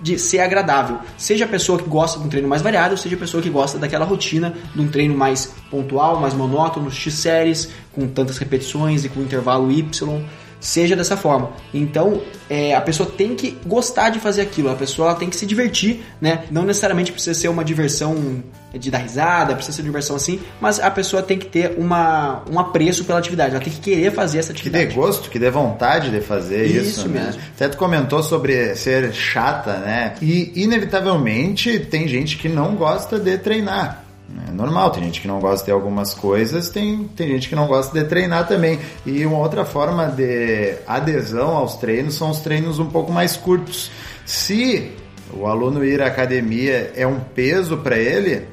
de 0.01 0.17
ser 0.19 0.39
agradável. 0.39 1.00
Seja 1.17 1.46
a 1.46 1.48
pessoa 1.48 1.79
que 1.79 1.89
gosta 1.89 2.19
de 2.19 2.25
um 2.25 2.29
treino 2.29 2.48
mais 2.48 2.62
variado, 2.62 2.96
seja 2.98 3.15
a 3.15 3.19
pessoa 3.19 3.41
que 3.41 3.50
gosta 3.50 3.79
daquela 3.79 4.05
rotina 4.05 4.53
de 4.74 4.81
um 4.81 4.88
treino 4.88 5.15
mais 5.15 5.53
pontual, 5.72 6.19
mais 6.19 6.34
monótono, 6.34 6.91
X 6.91 7.13
séries, 7.13 7.69
com 7.93 8.07
tantas 8.07 8.38
repetições 8.38 9.05
e 9.05 9.10
com 9.10 9.22
intervalo 9.22 9.72
Y 9.72 10.22
seja 10.60 10.96
dessa 10.96 11.16
forma. 11.16 11.52
Então, 11.74 12.22
é, 12.50 12.76
a 12.76 12.82
pessoa 12.82 13.10
tem 13.10 13.36
que 13.36 13.58
gostar 13.66 14.10
de 14.10 14.20
fazer 14.20 14.42
aquilo, 14.42 14.70
a 14.70 14.76
pessoa 14.76 15.16
tem 15.16 15.30
que 15.30 15.36
se 15.36 15.46
divertir, 15.46 16.04
né? 16.20 16.46
Não 16.50 16.64
necessariamente 16.64 17.12
precisa 17.12 17.40
ser 17.40 17.48
uma 17.48 17.64
diversão 17.64 18.44
de 18.74 18.92
dar 18.92 19.00
risada, 19.00 19.56
precisa 19.56 19.76
ser 19.76 19.82
uma 19.82 19.88
diversão 19.88 20.16
assim, 20.16 20.40
mas 20.60 20.80
a 20.80 20.92
pessoa 20.92 21.24
tem 21.24 21.38
que 21.38 21.46
ter 21.46 21.76
uma, 21.78 22.44
um 22.52 22.60
apreço 22.60 23.06
pela 23.06 23.20
atividade, 23.20 23.56
ela 23.56 23.64
tem 23.64 23.74
que 23.74 23.80
querer 23.80 24.12
fazer 24.12 24.40
essa 24.40 24.52
atividade. 24.52 24.88
Que 24.88 24.94
dê 24.94 25.00
gosto, 25.00 25.30
que 25.30 25.40
dê 25.40 25.50
vontade 25.50 26.12
de 26.12 26.22
fazer 26.22 26.66
isso, 26.66 27.02
isso 27.02 27.10
né? 27.10 27.26
mesmo. 27.26 27.42
Até 27.56 27.70
tu 27.70 27.78
comentou 27.78 28.22
sobre 28.22 28.76
ser 28.76 29.14
chata, 29.14 29.78
né? 29.78 30.16
E 30.22 30.52
inevitavelmente 30.56 31.80
tem 31.80 32.08
gente 32.08 32.38
que 32.38 32.50
não 32.50 32.76
gosta 32.76 33.20
de 33.20 33.38
treinar. 33.38 34.07
É 34.48 34.51
normal, 34.51 34.91
tem 34.91 35.03
gente 35.03 35.22
que 35.22 35.27
não 35.27 35.39
gosta 35.39 35.65
de 35.65 35.72
algumas 35.72 36.13
coisas, 36.13 36.69
tem, 36.69 37.05
tem 37.15 37.29
gente 37.29 37.48
que 37.48 37.55
não 37.55 37.65
gosta 37.65 37.98
de 37.98 38.07
treinar 38.07 38.46
também. 38.48 38.79
E 39.05 39.25
uma 39.25 39.38
outra 39.38 39.63
forma 39.63 40.07
de 40.07 40.75
adesão 40.86 41.55
aos 41.55 41.75
treinos 41.75 42.15
são 42.15 42.29
os 42.29 42.39
treinos 42.39 42.77
um 42.77 42.88
pouco 42.88 43.12
mais 43.12 43.38
curtos. 43.38 43.89
Se 44.25 44.91
o 45.34 45.48
aluno 45.48 45.84
ir 45.84 46.01
à 46.01 46.07
academia 46.07 46.91
é 46.96 47.07
um 47.07 47.19
peso 47.19 47.77
para 47.77 47.98
ele, 47.98 48.46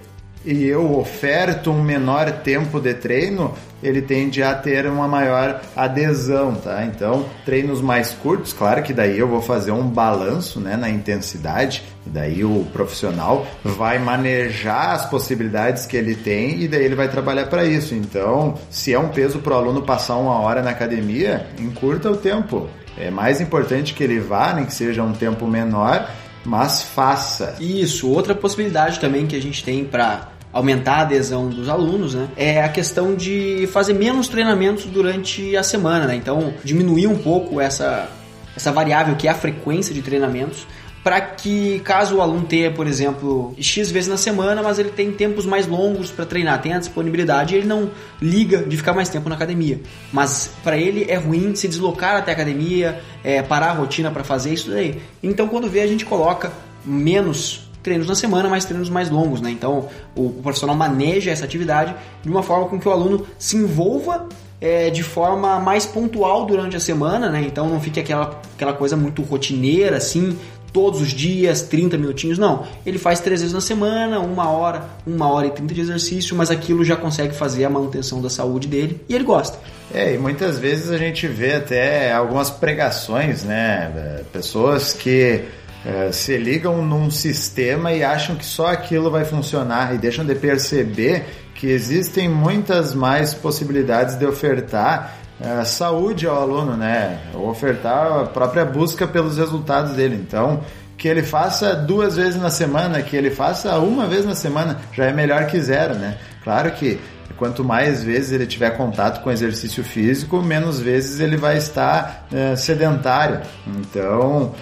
e 0.44 0.64
eu 0.64 0.96
oferto 0.98 1.70
um 1.70 1.82
menor 1.82 2.30
tempo 2.42 2.80
de 2.80 2.94
treino, 2.94 3.54
ele 3.84 4.00
tende 4.00 4.42
a 4.42 4.54
ter 4.54 4.86
uma 4.86 5.06
maior 5.06 5.60
adesão, 5.76 6.54
tá? 6.54 6.84
Então, 6.84 7.26
treinos 7.44 7.80
mais 7.80 8.12
curtos, 8.12 8.52
claro 8.52 8.82
que 8.82 8.92
daí 8.92 9.18
eu 9.18 9.28
vou 9.28 9.42
fazer 9.42 9.70
um 9.72 9.86
balanço, 9.86 10.58
né, 10.58 10.76
na 10.76 10.88
intensidade, 10.88 11.84
daí 12.06 12.42
o 12.44 12.66
profissional 12.72 13.46
vai 13.62 13.98
manejar 13.98 14.92
as 14.92 15.06
possibilidades 15.06 15.86
que 15.86 15.96
ele 15.96 16.14
tem 16.14 16.62
e 16.62 16.68
daí 16.68 16.84
ele 16.84 16.94
vai 16.94 17.08
trabalhar 17.08 17.46
para 17.46 17.64
isso. 17.64 17.94
Então, 17.94 18.54
se 18.70 18.92
é 18.92 18.98
um 18.98 19.08
peso 19.08 19.38
para 19.38 19.54
o 19.54 19.56
aluno 19.56 19.82
passar 19.82 20.16
uma 20.16 20.40
hora 20.40 20.62
na 20.62 20.70
academia, 20.70 21.46
encurta 21.58 22.10
o 22.10 22.16
tempo. 22.16 22.68
É 22.96 23.10
mais 23.10 23.40
importante 23.40 23.92
que 23.92 24.02
ele 24.02 24.18
vá, 24.18 24.54
nem 24.54 24.64
que 24.64 24.72
seja 24.72 25.02
um 25.02 25.12
tempo 25.12 25.46
menor, 25.46 26.08
mas 26.44 26.82
faça. 26.82 27.56
Isso, 27.60 28.08
outra 28.08 28.34
possibilidade 28.34 29.00
também 29.00 29.26
que 29.26 29.36
a 29.36 29.42
gente 29.42 29.64
tem 29.64 29.84
para 29.84 30.28
aumentar 30.54 30.98
a 30.98 31.00
adesão 31.00 31.48
dos 31.48 31.68
alunos, 31.68 32.14
né, 32.14 32.28
é 32.36 32.62
a 32.62 32.68
questão 32.68 33.14
de 33.14 33.68
fazer 33.72 33.92
menos 33.92 34.28
treinamentos 34.28 34.84
durante 34.86 35.56
a 35.56 35.64
semana, 35.64 36.06
né? 36.06 36.14
Então, 36.14 36.54
diminuir 36.62 37.08
um 37.08 37.18
pouco 37.18 37.60
essa, 37.60 38.08
essa 38.56 38.70
variável 38.70 39.16
que 39.16 39.26
é 39.26 39.32
a 39.32 39.34
frequência 39.34 39.92
de 39.92 40.00
treinamentos 40.00 40.64
para 41.04 41.20
que 41.20 41.80
caso 41.80 42.16
o 42.16 42.22
aluno 42.22 42.46
tenha, 42.46 42.70
por 42.70 42.86
exemplo, 42.86 43.54
X 43.60 43.90
vezes 43.90 44.08
na 44.08 44.16
semana, 44.16 44.62
mas 44.62 44.78
ele 44.78 44.88
tem 44.88 45.12
tempos 45.12 45.44
mais 45.44 45.66
longos 45.66 46.10
para 46.10 46.24
treinar, 46.24 46.62
tem 46.62 46.72
a 46.72 46.78
disponibilidade, 46.78 47.54
ele 47.54 47.66
não 47.66 47.90
liga 48.22 48.62
de 48.62 48.74
ficar 48.74 48.94
mais 48.94 49.10
tempo 49.10 49.28
na 49.28 49.34
academia. 49.34 49.82
Mas 50.10 50.50
para 50.64 50.78
ele 50.78 51.04
é 51.06 51.16
ruim 51.16 51.54
se 51.54 51.68
deslocar 51.68 52.16
até 52.16 52.30
a 52.30 52.34
academia, 52.34 53.02
é, 53.22 53.42
parar 53.42 53.68
a 53.68 53.72
rotina 53.74 54.10
para 54.10 54.24
fazer 54.24 54.54
isso 54.54 54.70
daí. 54.70 54.98
Então 55.22 55.46
quando 55.46 55.68
vê 55.68 55.82
a 55.82 55.86
gente 55.86 56.06
coloca 56.06 56.50
menos 56.86 57.63
treinos 57.84 58.08
na 58.08 58.14
semana, 58.16 58.48
mas 58.48 58.64
treinos 58.64 58.88
mais 58.88 59.10
longos, 59.10 59.40
né? 59.40 59.50
Então 59.50 59.88
o, 60.16 60.26
o 60.26 60.40
profissional 60.42 60.74
maneja 60.74 61.30
essa 61.30 61.44
atividade 61.44 61.94
de 62.22 62.28
uma 62.28 62.42
forma 62.42 62.66
com 62.66 62.80
que 62.80 62.88
o 62.88 62.90
aluno 62.90 63.24
se 63.38 63.56
envolva 63.56 64.26
é, 64.60 64.88
de 64.88 65.02
forma 65.02 65.60
mais 65.60 65.84
pontual 65.84 66.46
durante 66.46 66.74
a 66.74 66.80
semana, 66.80 67.28
né? 67.28 67.44
Então 67.46 67.68
não 67.68 67.78
fique 67.78 68.00
aquela, 68.00 68.40
aquela 68.54 68.72
coisa 68.72 68.96
muito 68.96 69.20
rotineira, 69.22 69.98
assim, 69.98 70.36
todos 70.72 71.00
os 71.00 71.10
dias, 71.10 71.62
30 71.62 71.98
minutinhos, 71.98 72.38
não. 72.38 72.66
Ele 72.84 72.98
faz 72.98 73.20
três 73.20 73.40
vezes 73.40 73.54
na 73.54 73.60
semana, 73.60 74.18
uma 74.18 74.50
hora, 74.50 74.84
uma 75.06 75.28
hora 75.28 75.46
e 75.46 75.50
30 75.50 75.74
de 75.74 75.80
exercício, 75.82 76.34
mas 76.34 76.50
aquilo 76.50 76.82
já 76.82 76.96
consegue 76.96 77.34
fazer 77.34 77.64
a 77.66 77.70
manutenção 77.70 78.22
da 78.22 78.30
saúde 78.30 78.66
dele 78.66 79.00
e 79.08 79.14
ele 79.14 79.24
gosta. 79.24 79.58
É, 79.92 80.14
e 80.14 80.18
muitas 80.18 80.58
vezes 80.58 80.90
a 80.90 80.96
gente 80.96 81.28
vê 81.28 81.54
até 81.54 82.12
algumas 82.12 82.48
pregações, 82.50 83.44
né? 83.44 84.22
Pessoas 84.32 84.92
que 84.92 85.44
é, 85.84 86.10
se 86.10 86.36
ligam 86.36 86.84
num 86.84 87.10
sistema 87.10 87.92
e 87.92 88.02
acham 88.02 88.36
que 88.36 88.44
só 88.44 88.68
aquilo 88.68 89.10
vai 89.10 89.24
funcionar 89.24 89.94
e 89.94 89.98
deixam 89.98 90.24
de 90.24 90.34
perceber 90.34 91.26
que 91.54 91.66
existem 91.66 92.28
muitas 92.28 92.94
mais 92.94 93.34
possibilidades 93.34 94.16
de 94.16 94.26
ofertar 94.26 95.18
é, 95.40 95.64
saúde 95.64 96.26
ao 96.26 96.40
aluno, 96.40 96.76
né? 96.76 97.18
Ofertar 97.34 98.20
a 98.20 98.24
própria 98.24 98.64
busca 98.64 99.06
pelos 99.06 99.36
resultados 99.36 99.92
dele. 99.92 100.16
Então, 100.16 100.62
que 100.96 101.08
ele 101.08 101.22
faça 101.22 101.74
duas 101.74 102.16
vezes 102.16 102.40
na 102.40 102.50
semana, 102.50 103.02
que 103.02 103.16
ele 103.16 103.30
faça 103.30 103.78
uma 103.78 104.06
vez 104.06 104.24
na 104.24 104.34
semana, 104.34 104.78
já 104.92 105.06
é 105.06 105.12
melhor 105.12 105.46
que 105.46 105.60
zero, 105.60 105.94
né? 105.94 106.18
Claro 106.42 106.70
que 106.72 106.98
quanto 107.36 107.64
mais 107.64 108.02
vezes 108.02 108.32
ele 108.32 108.46
tiver 108.46 108.70
contato 108.70 109.22
com 109.22 109.30
exercício 109.30 109.82
físico, 109.82 110.40
menos 110.40 110.78
vezes 110.78 111.20
ele 111.20 111.36
vai 111.36 111.56
estar 111.56 112.26
é, 112.32 112.54
sedentário. 112.54 113.40
Então, 113.66 114.54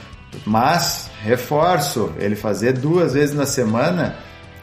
mas 0.47 1.11
reforço, 1.23 2.12
ele 2.19 2.35
fazer 2.35 2.73
duas 2.73 3.15
vezes 3.15 3.35
na 3.35 3.47
semana 3.47 4.17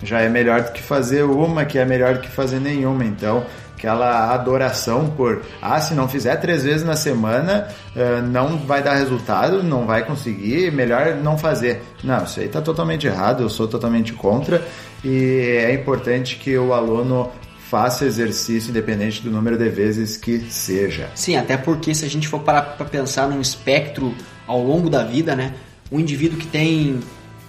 já 0.03 0.21
é 0.21 0.29
melhor 0.29 0.61
do 0.61 0.71
que 0.71 0.81
fazer 0.81 1.23
uma, 1.23 1.65
que 1.65 1.77
é 1.77 1.85
melhor 1.85 2.15
do 2.15 2.19
que 2.21 2.29
fazer 2.29 2.59
nenhuma. 2.59 3.03
Então, 3.03 3.45
aquela 3.79 4.33
adoração 4.33 5.07
por 5.09 5.41
ah, 5.61 5.79
se 5.79 5.93
não 5.93 6.07
fizer 6.07 6.35
três 6.37 6.63
vezes 6.63 6.85
na 6.85 6.95
semana, 6.95 7.67
uh, 7.95 8.21
não 8.27 8.57
vai 8.57 8.83
dar 8.83 8.95
resultado, 8.95 9.63
não 9.63 9.85
vai 9.85 10.05
conseguir, 10.05 10.71
melhor 10.71 11.15
não 11.15 11.37
fazer. 11.37 11.81
Não, 12.03 12.23
isso 12.23 12.39
aí 12.39 12.45
está 12.45 12.61
totalmente 12.61 13.07
errado, 13.07 13.43
eu 13.43 13.49
sou 13.49 13.67
totalmente 13.67 14.13
contra 14.13 14.65
e 15.03 15.61
é 15.63 15.73
importante 15.73 16.35
que 16.35 16.57
o 16.57 16.73
aluno 16.73 17.31
faça 17.69 18.03
exercício 18.03 18.71
independente 18.71 19.21
do 19.21 19.29
número 19.29 19.57
de 19.57 19.69
vezes 19.69 20.17
que 20.17 20.39
seja. 20.49 21.09
Sim, 21.13 21.37
até 21.37 21.55
porque 21.55 21.93
se 21.93 22.03
a 22.03 22.09
gente 22.09 22.27
for 22.27 22.39
parar 22.39 22.63
para 22.63 22.85
pensar 22.85 23.29
num 23.29 23.39
espectro 23.39 24.13
ao 24.49 24.63
longo 24.63 24.89
da 24.89 25.03
vida, 25.03 25.35
né? 25.35 25.53
Um 25.91 25.99
indivíduo 25.99 26.39
que 26.39 26.47
tem 26.47 26.99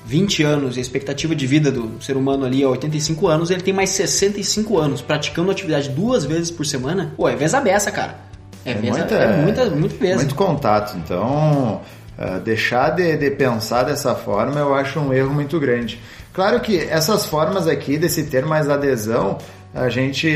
20 0.05 0.43
anos 0.43 0.77
e 0.77 0.81
a 0.81 0.83
expectativa 0.83 1.35
de 1.35 1.47
vida 1.47 1.73
do 1.73 2.03
ser 2.03 2.17
humano 2.17 2.45
ali 2.45 2.63
é 2.63 2.67
85 2.67 3.27
anos, 3.27 3.51
ele 3.51 3.63
tem 3.63 3.73
mais 3.73 3.89
65 3.91 4.79
anos 4.79 5.01
praticando 5.01 5.51
atividade 5.51 5.89
duas 5.89 6.25
vezes 6.27 6.51
por 6.51 6.67
semana, 6.67 7.13
pô, 7.17 7.27
é 7.27 7.35
vez 7.35 7.55
a 7.55 7.61
beça, 7.61 7.91
cara. 7.91 8.17
É, 8.65 8.73
é, 8.73 8.75
vez 8.75 8.97
muita, 8.97 9.15
é 9.15 9.37
muita, 9.43 9.71
muito 9.71 9.99
vez. 9.99 10.17
Muito 10.17 10.35
contato. 10.35 10.95
Então, 10.99 11.81
uh, 12.19 12.41
deixar 12.41 12.91
de, 12.91 13.17
de 13.17 13.31
pensar 13.31 13.85
dessa 13.85 14.15
forma 14.15 14.61
eu 14.61 14.75
acho 14.75 15.01
um 15.01 15.13
erro 15.13 15.33
muito 15.33 15.59
grande. 15.59 15.99
Claro 16.35 16.61
que 16.61 16.79
essas 16.79 17.25
formas 17.25 17.67
aqui, 17.67 17.97
desse 17.97 18.25
ter 18.25 18.45
mais 18.45 18.69
adesão, 18.69 19.39
a 19.75 19.89
gente 19.89 20.29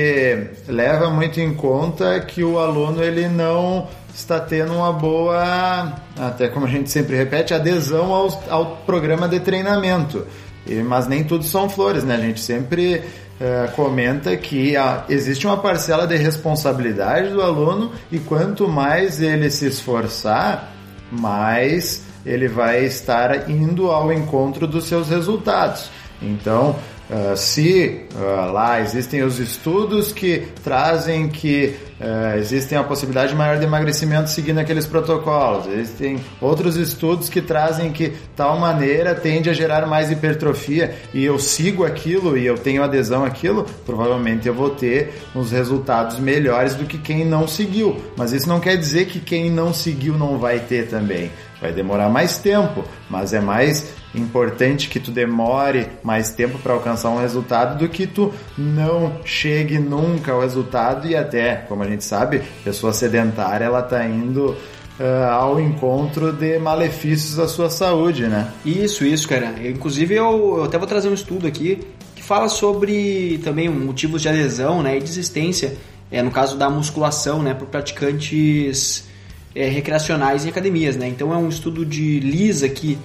leva 0.67 1.11
muito 1.11 1.41
em 1.41 1.53
conta 1.53 2.19
que 2.21 2.43
o 2.43 2.59
aluno 2.59 3.03
ele 3.03 3.29
não 3.29 3.87
está 4.15 4.39
tendo 4.39 4.73
uma 4.73 4.93
boa, 4.93 5.93
até 6.19 6.49
como 6.49 6.67
a 6.67 6.69
gente 6.69 6.91
sempre 6.91 7.17
repete, 7.17 7.53
adesão 7.53 8.15
ao, 8.15 8.45
ao 8.49 8.67
programa 8.87 9.29
de 9.29 9.41
treinamento. 9.41 10.25
E, 10.67 10.77
mas 10.77 11.07
nem 11.07 11.25
tudo 11.25 11.45
são 11.45 11.69
flores, 11.69 12.05
né? 12.05 12.15
A 12.15 12.21
gente 12.21 12.41
sempre 12.41 13.03
uh, 13.41 13.71
comenta 13.75 14.37
que 14.37 14.77
ah, 14.77 15.05
existe 15.09 15.47
uma 15.47 15.57
parcela 15.57 16.07
de 16.07 16.17
responsabilidade 16.17 17.31
do 17.31 17.43
aluno 17.43 17.93
e 18.11 18.19
quanto 18.19 18.69
mais 18.69 19.21
ele 19.21 19.51
se 19.51 19.67
esforçar, 19.67 20.73
mais 21.11 22.05
ele 22.25 22.49
vai 22.49 22.85
estar 22.85 23.51
indo 23.51 23.91
ao 23.91 24.13
encontro 24.13 24.67
dos 24.67 24.85
seus 24.85 25.09
resultados. 25.09 25.91
Então, 26.23 26.77
Uh, 27.11 27.37
se 27.37 28.07
uh, 28.15 28.51
lá 28.51 28.81
existem 28.81 29.23
os 29.23 29.39
estudos 29.39 30.11
que 30.11 30.49
trazem 30.63 31.29
que 31.29 31.77
uh, 32.01 32.39
existem 32.39 32.79
a 32.79 32.83
possibilidade 32.83 33.35
maior 33.35 33.59
de 33.59 33.65
emagrecimento 33.65 34.31
seguindo 34.31 34.59
aqueles 34.59 34.87
protocolos, 34.87 35.67
existem 35.67 36.19
outros 36.41 36.77
estudos 36.77 37.29
que 37.29 37.43
trazem 37.43 37.93
que 37.93 38.15
tal 38.35 38.59
maneira 38.59 39.15
tende 39.15 39.51
a 39.51 39.53
gerar 39.53 39.87
mais 39.87 40.11
hipertrofia 40.11 40.95
e 41.13 41.23
eu 41.23 41.39
sigo 41.39 41.85
aquilo 41.85 42.39
e 42.39 42.47
eu 42.47 42.57
tenho 42.57 42.83
adesão 42.83 43.23
àquilo, 43.23 43.67
provavelmente 43.85 44.49
eu 44.49 44.55
vou 44.55 44.71
ter 44.71 45.13
uns 45.37 45.53
resultados 45.53 46.19
melhores 46.19 46.75
do 46.75 46.87
que 46.87 46.97
quem 46.97 47.23
não 47.23 47.47
seguiu. 47.47 48.01
Mas 48.17 48.33
isso 48.33 48.49
não 48.49 48.61
quer 48.61 48.79
dizer 48.79 49.07
que 49.07 49.21
quem 49.21 49.51
não 49.51 49.75
seguiu 49.75 50.17
não 50.17 50.39
vai 50.39 50.59
ter 50.61 50.89
também. 50.89 51.31
Vai 51.61 51.71
demorar 51.71 52.09
mais 52.09 52.39
tempo, 52.39 52.83
mas 53.11 53.35
é 53.35 53.41
mais 53.41 53.93
importante 54.15 54.89
que 54.89 55.01
tu 55.01 55.11
demore 55.11 55.89
mais 56.03 56.31
tempo 56.31 56.59
para 56.59 56.73
alcançar 56.73 57.11
um 57.11 57.21
resultado 57.21 57.79
do 57.79 57.89
que 57.89 58.07
tu 58.07 58.33
não 58.57 59.13
chegue 59.25 59.79
nunca 59.79 60.33
ao 60.33 60.41
resultado 60.41 61.07
e 61.07 61.17
até, 61.17 61.57
como 61.69 61.83
a 61.83 61.89
gente 61.89 62.05
sabe, 62.05 62.43
pessoa 62.63 62.93
sedentária 62.93 63.65
ela 63.65 63.83
tá 63.83 64.05
indo 64.07 64.57
Uh, 64.97 65.25
ao 65.29 65.61
encontro 65.61 66.33
de 66.33 66.57
malefícios 66.57 67.35
da 67.35 67.49
sua 67.49 67.69
saúde, 67.69 68.29
né? 68.29 68.53
Isso, 68.65 69.05
isso, 69.05 69.29
cara. 69.29 69.53
Inclusive 69.69 70.15
eu, 70.15 70.59
eu, 70.59 70.63
até 70.63 70.79
vou 70.79 70.87
trazer 70.87 71.09
um 71.09 71.15
estudo 71.15 71.49
aqui 71.49 71.81
que 72.15 72.23
fala 72.23 72.49
sobre 72.49 73.41
também 73.43 73.69
motivos 73.69 74.23
de 74.23 74.29
adesão, 74.29 74.85
né, 74.85 74.97
e 74.97 75.01
desistência, 75.01 75.77
é, 76.13 76.23
no 76.23 76.31
caso 76.31 76.57
da 76.57 76.71
musculação, 76.71 77.43
né, 77.43 77.55
por 77.55 77.67
praticantes 77.67 79.09
é, 79.53 79.67
recreacionais 79.69 80.45
em 80.45 80.49
academias, 80.49 80.95
né? 80.95 81.09
Então 81.09 81.33
é 81.33 81.37
um 81.37 81.49
estudo 81.49 81.85
de 81.85 82.21
Lisa 82.21 82.69
que 82.69 82.97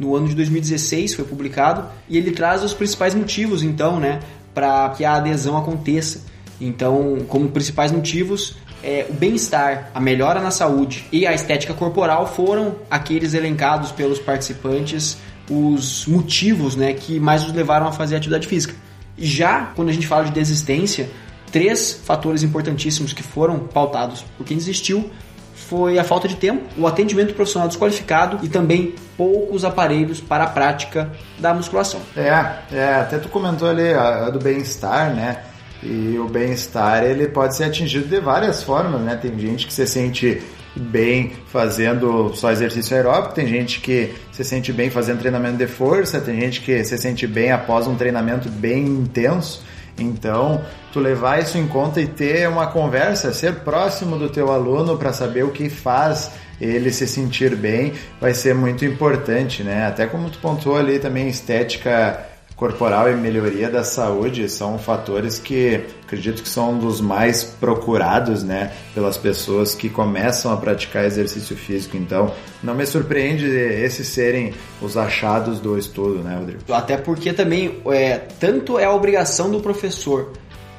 no 0.00 0.16
ano 0.16 0.26
de 0.26 0.34
2016 0.34 1.14
foi 1.14 1.24
publicado 1.26 1.86
e 2.08 2.16
ele 2.16 2.30
traz 2.32 2.64
os 2.64 2.72
principais 2.72 3.14
motivos 3.14 3.62
então, 3.62 4.00
né, 4.00 4.20
para 4.54 4.88
que 4.96 5.04
a 5.04 5.14
adesão 5.14 5.58
aconteça. 5.58 6.22
Então, 6.58 7.18
como 7.28 7.48
principais 7.50 7.92
motivos, 7.92 8.56
é, 8.82 9.06
o 9.08 9.12
bem-estar, 9.12 9.90
a 9.94 10.00
melhora 10.00 10.40
na 10.40 10.50
saúde 10.50 11.06
e 11.12 11.26
a 11.26 11.34
estética 11.34 11.74
corporal 11.74 12.26
foram 12.26 12.76
aqueles 12.90 13.34
elencados 13.34 13.92
pelos 13.92 14.18
participantes 14.18 15.18
os 15.50 16.06
motivos 16.06 16.76
né, 16.76 16.92
que 16.94 17.18
mais 17.18 17.44
os 17.44 17.52
levaram 17.52 17.86
a 17.86 17.92
fazer 17.92 18.16
atividade 18.16 18.46
física. 18.46 18.74
Já 19.18 19.66
quando 19.74 19.88
a 19.88 19.92
gente 19.92 20.06
fala 20.06 20.24
de 20.24 20.30
desistência, 20.30 21.10
três 21.50 22.00
fatores 22.04 22.42
importantíssimos 22.42 23.12
que 23.12 23.22
foram 23.22 23.58
pautados 23.58 24.24
por 24.38 24.46
quem 24.46 24.56
desistiu 24.56 25.10
foi 25.54 25.98
a 25.98 26.04
falta 26.04 26.26
de 26.26 26.36
tempo, 26.36 26.62
o 26.76 26.86
atendimento 26.86 27.34
profissional 27.34 27.68
desqualificado 27.68 28.38
e 28.42 28.48
também 28.48 28.94
poucos 29.16 29.64
aparelhos 29.64 30.20
para 30.20 30.44
a 30.44 30.46
prática 30.46 31.10
da 31.38 31.54
musculação. 31.54 32.00
É, 32.16 32.28
é 32.72 32.94
até 32.94 33.18
tu 33.18 33.28
comentou 33.28 33.68
ali 33.68 33.92
a, 33.92 34.26
a 34.26 34.30
do 34.30 34.38
bem-estar, 34.38 35.14
né? 35.14 35.38
E 35.82 36.18
o 36.18 36.28
bem-estar 36.28 37.04
ele 37.04 37.28
pode 37.28 37.56
ser 37.56 37.64
atingido 37.64 38.06
de 38.06 38.20
várias 38.20 38.62
formas, 38.62 39.00
né? 39.00 39.16
Tem 39.16 39.38
gente 39.38 39.66
que 39.66 39.72
se 39.72 39.86
sente 39.86 40.42
bem 40.76 41.32
fazendo 41.46 42.32
só 42.34 42.50
exercício 42.50 42.96
aeróbico, 42.96 43.34
tem 43.34 43.46
gente 43.46 43.80
que 43.80 44.14
se 44.30 44.44
sente 44.44 44.72
bem 44.72 44.90
fazendo 44.90 45.18
treinamento 45.18 45.56
de 45.56 45.66
força, 45.66 46.20
tem 46.20 46.40
gente 46.40 46.60
que 46.60 46.84
se 46.84 46.96
sente 46.96 47.26
bem 47.26 47.50
após 47.50 47.86
um 47.86 47.96
treinamento 47.96 48.48
bem 48.48 48.86
intenso. 48.86 49.62
Então, 50.02 50.62
tu 50.92 51.00
levar 51.00 51.40
isso 51.40 51.58
em 51.58 51.66
conta 51.66 52.00
e 52.00 52.06
ter 52.06 52.48
uma 52.48 52.66
conversa, 52.66 53.32
ser 53.32 53.56
próximo 53.56 54.16
do 54.16 54.28
teu 54.28 54.50
aluno 54.52 54.96
para 54.96 55.12
saber 55.12 55.44
o 55.44 55.50
que 55.50 55.68
faz 55.68 56.30
ele 56.60 56.92
se 56.92 57.06
sentir 57.06 57.56
bem, 57.56 57.94
vai 58.20 58.34
ser 58.34 58.54
muito 58.54 58.84
importante, 58.84 59.62
né? 59.62 59.86
Até 59.86 60.06
como 60.06 60.28
tu 60.28 60.38
pontuou 60.38 60.76
ali 60.76 60.98
também 60.98 61.28
estética 61.28 62.26
corporal 62.60 63.10
e 63.10 63.16
melhoria 63.16 63.70
da 63.70 63.82
saúde 63.82 64.46
são 64.50 64.78
fatores 64.78 65.38
que 65.38 65.82
acredito 66.04 66.42
que 66.42 66.48
são 66.48 66.72
um 66.72 66.78
dos 66.78 67.00
mais 67.00 67.42
procurados, 67.42 68.42
né, 68.42 68.72
pelas 68.94 69.16
pessoas 69.16 69.74
que 69.74 69.88
começam 69.88 70.52
a 70.52 70.58
praticar 70.58 71.06
exercício 71.06 71.56
físico. 71.56 71.96
Então, 71.96 72.34
não 72.62 72.74
me 72.74 72.84
surpreende 72.84 73.46
esses 73.46 74.06
serem 74.08 74.52
os 74.82 74.94
achados 74.98 75.58
do 75.58 75.78
estudo, 75.78 76.18
né, 76.22 76.36
Rodrigo? 76.36 76.60
Até 76.70 76.98
porque 76.98 77.32
também 77.32 77.80
é, 77.86 78.18
tanto 78.18 78.78
é 78.78 78.84
a 78.84 78.92
obrigação 78.92 79.50
do 79.50 79.60
professor 79.60 80.30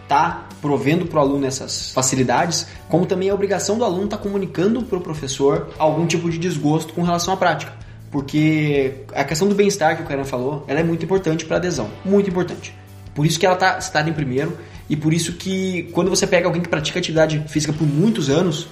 tá 0.07 0.47
provendo 0.61 1.07
para 1.07 1.17
o 1.17 1.21
aluno 1.21 1.47
essas 1.47 1.91
facilidades, 1.93 2.67
como 2.89 3.07
também 3.07 3.29
é 3.29 3.31
a 3.31 3.33
obrigação 3.33 3.79
do 3.79 3.83
aluno 3.83 4.03
estar 4.03 4.17
tá 4.17 4.23
comunicando 4.23 4.83
para 4.83 4.99
o 4.99 5.01
professor 5.01 5.69
algum 5.79 6.05
tipo 6.05 6.29
de 6.29 6.37
desgosto 6.37 6.93
com 6.93 7.01
relação 7.01 7.33
à 7.33 7.37
prática 7.37 7.80
porque 8.11 9.05
a 9.15 9.23
questão 9.23 9.47
do 9.47 9.55
bem-estar 9.55 9.95
que 9.95 10.03
o 10.03 10.05
Karen 10.05 10.25
falou, 10.25 10.65
ela 10.67 10.81
é 10.81 10.83
muito 10.83 11.05
importante 11.05 11.45
para 11.45 11.57
adesão, 11.57 11.89
muito 12.03 12.29
importante. 12.29 12.75
Por 13.15 13.25
isso 13.25 13.39
que 13.39 13.45
ela 13.45 13.55
está 13.55 13.79
citada 13.79 14.09
em 14.09 14.13
primeiro 14.13 14.57
e 14.89 14.95
por 14.95 15.13
isso 15.13 15.33
que 15.33 15.89
quando 15.93 16.09
você 16.09 16.27
pega 16.27 16.47
alguém 16.47 16.61
que 16.61 16.67
pratica 16.67 16.99
atividade 16.99 17.43
física 17.47 17.71
por 17.71 17.87
muitos 17.87 18.29
anos, 18.29 18.67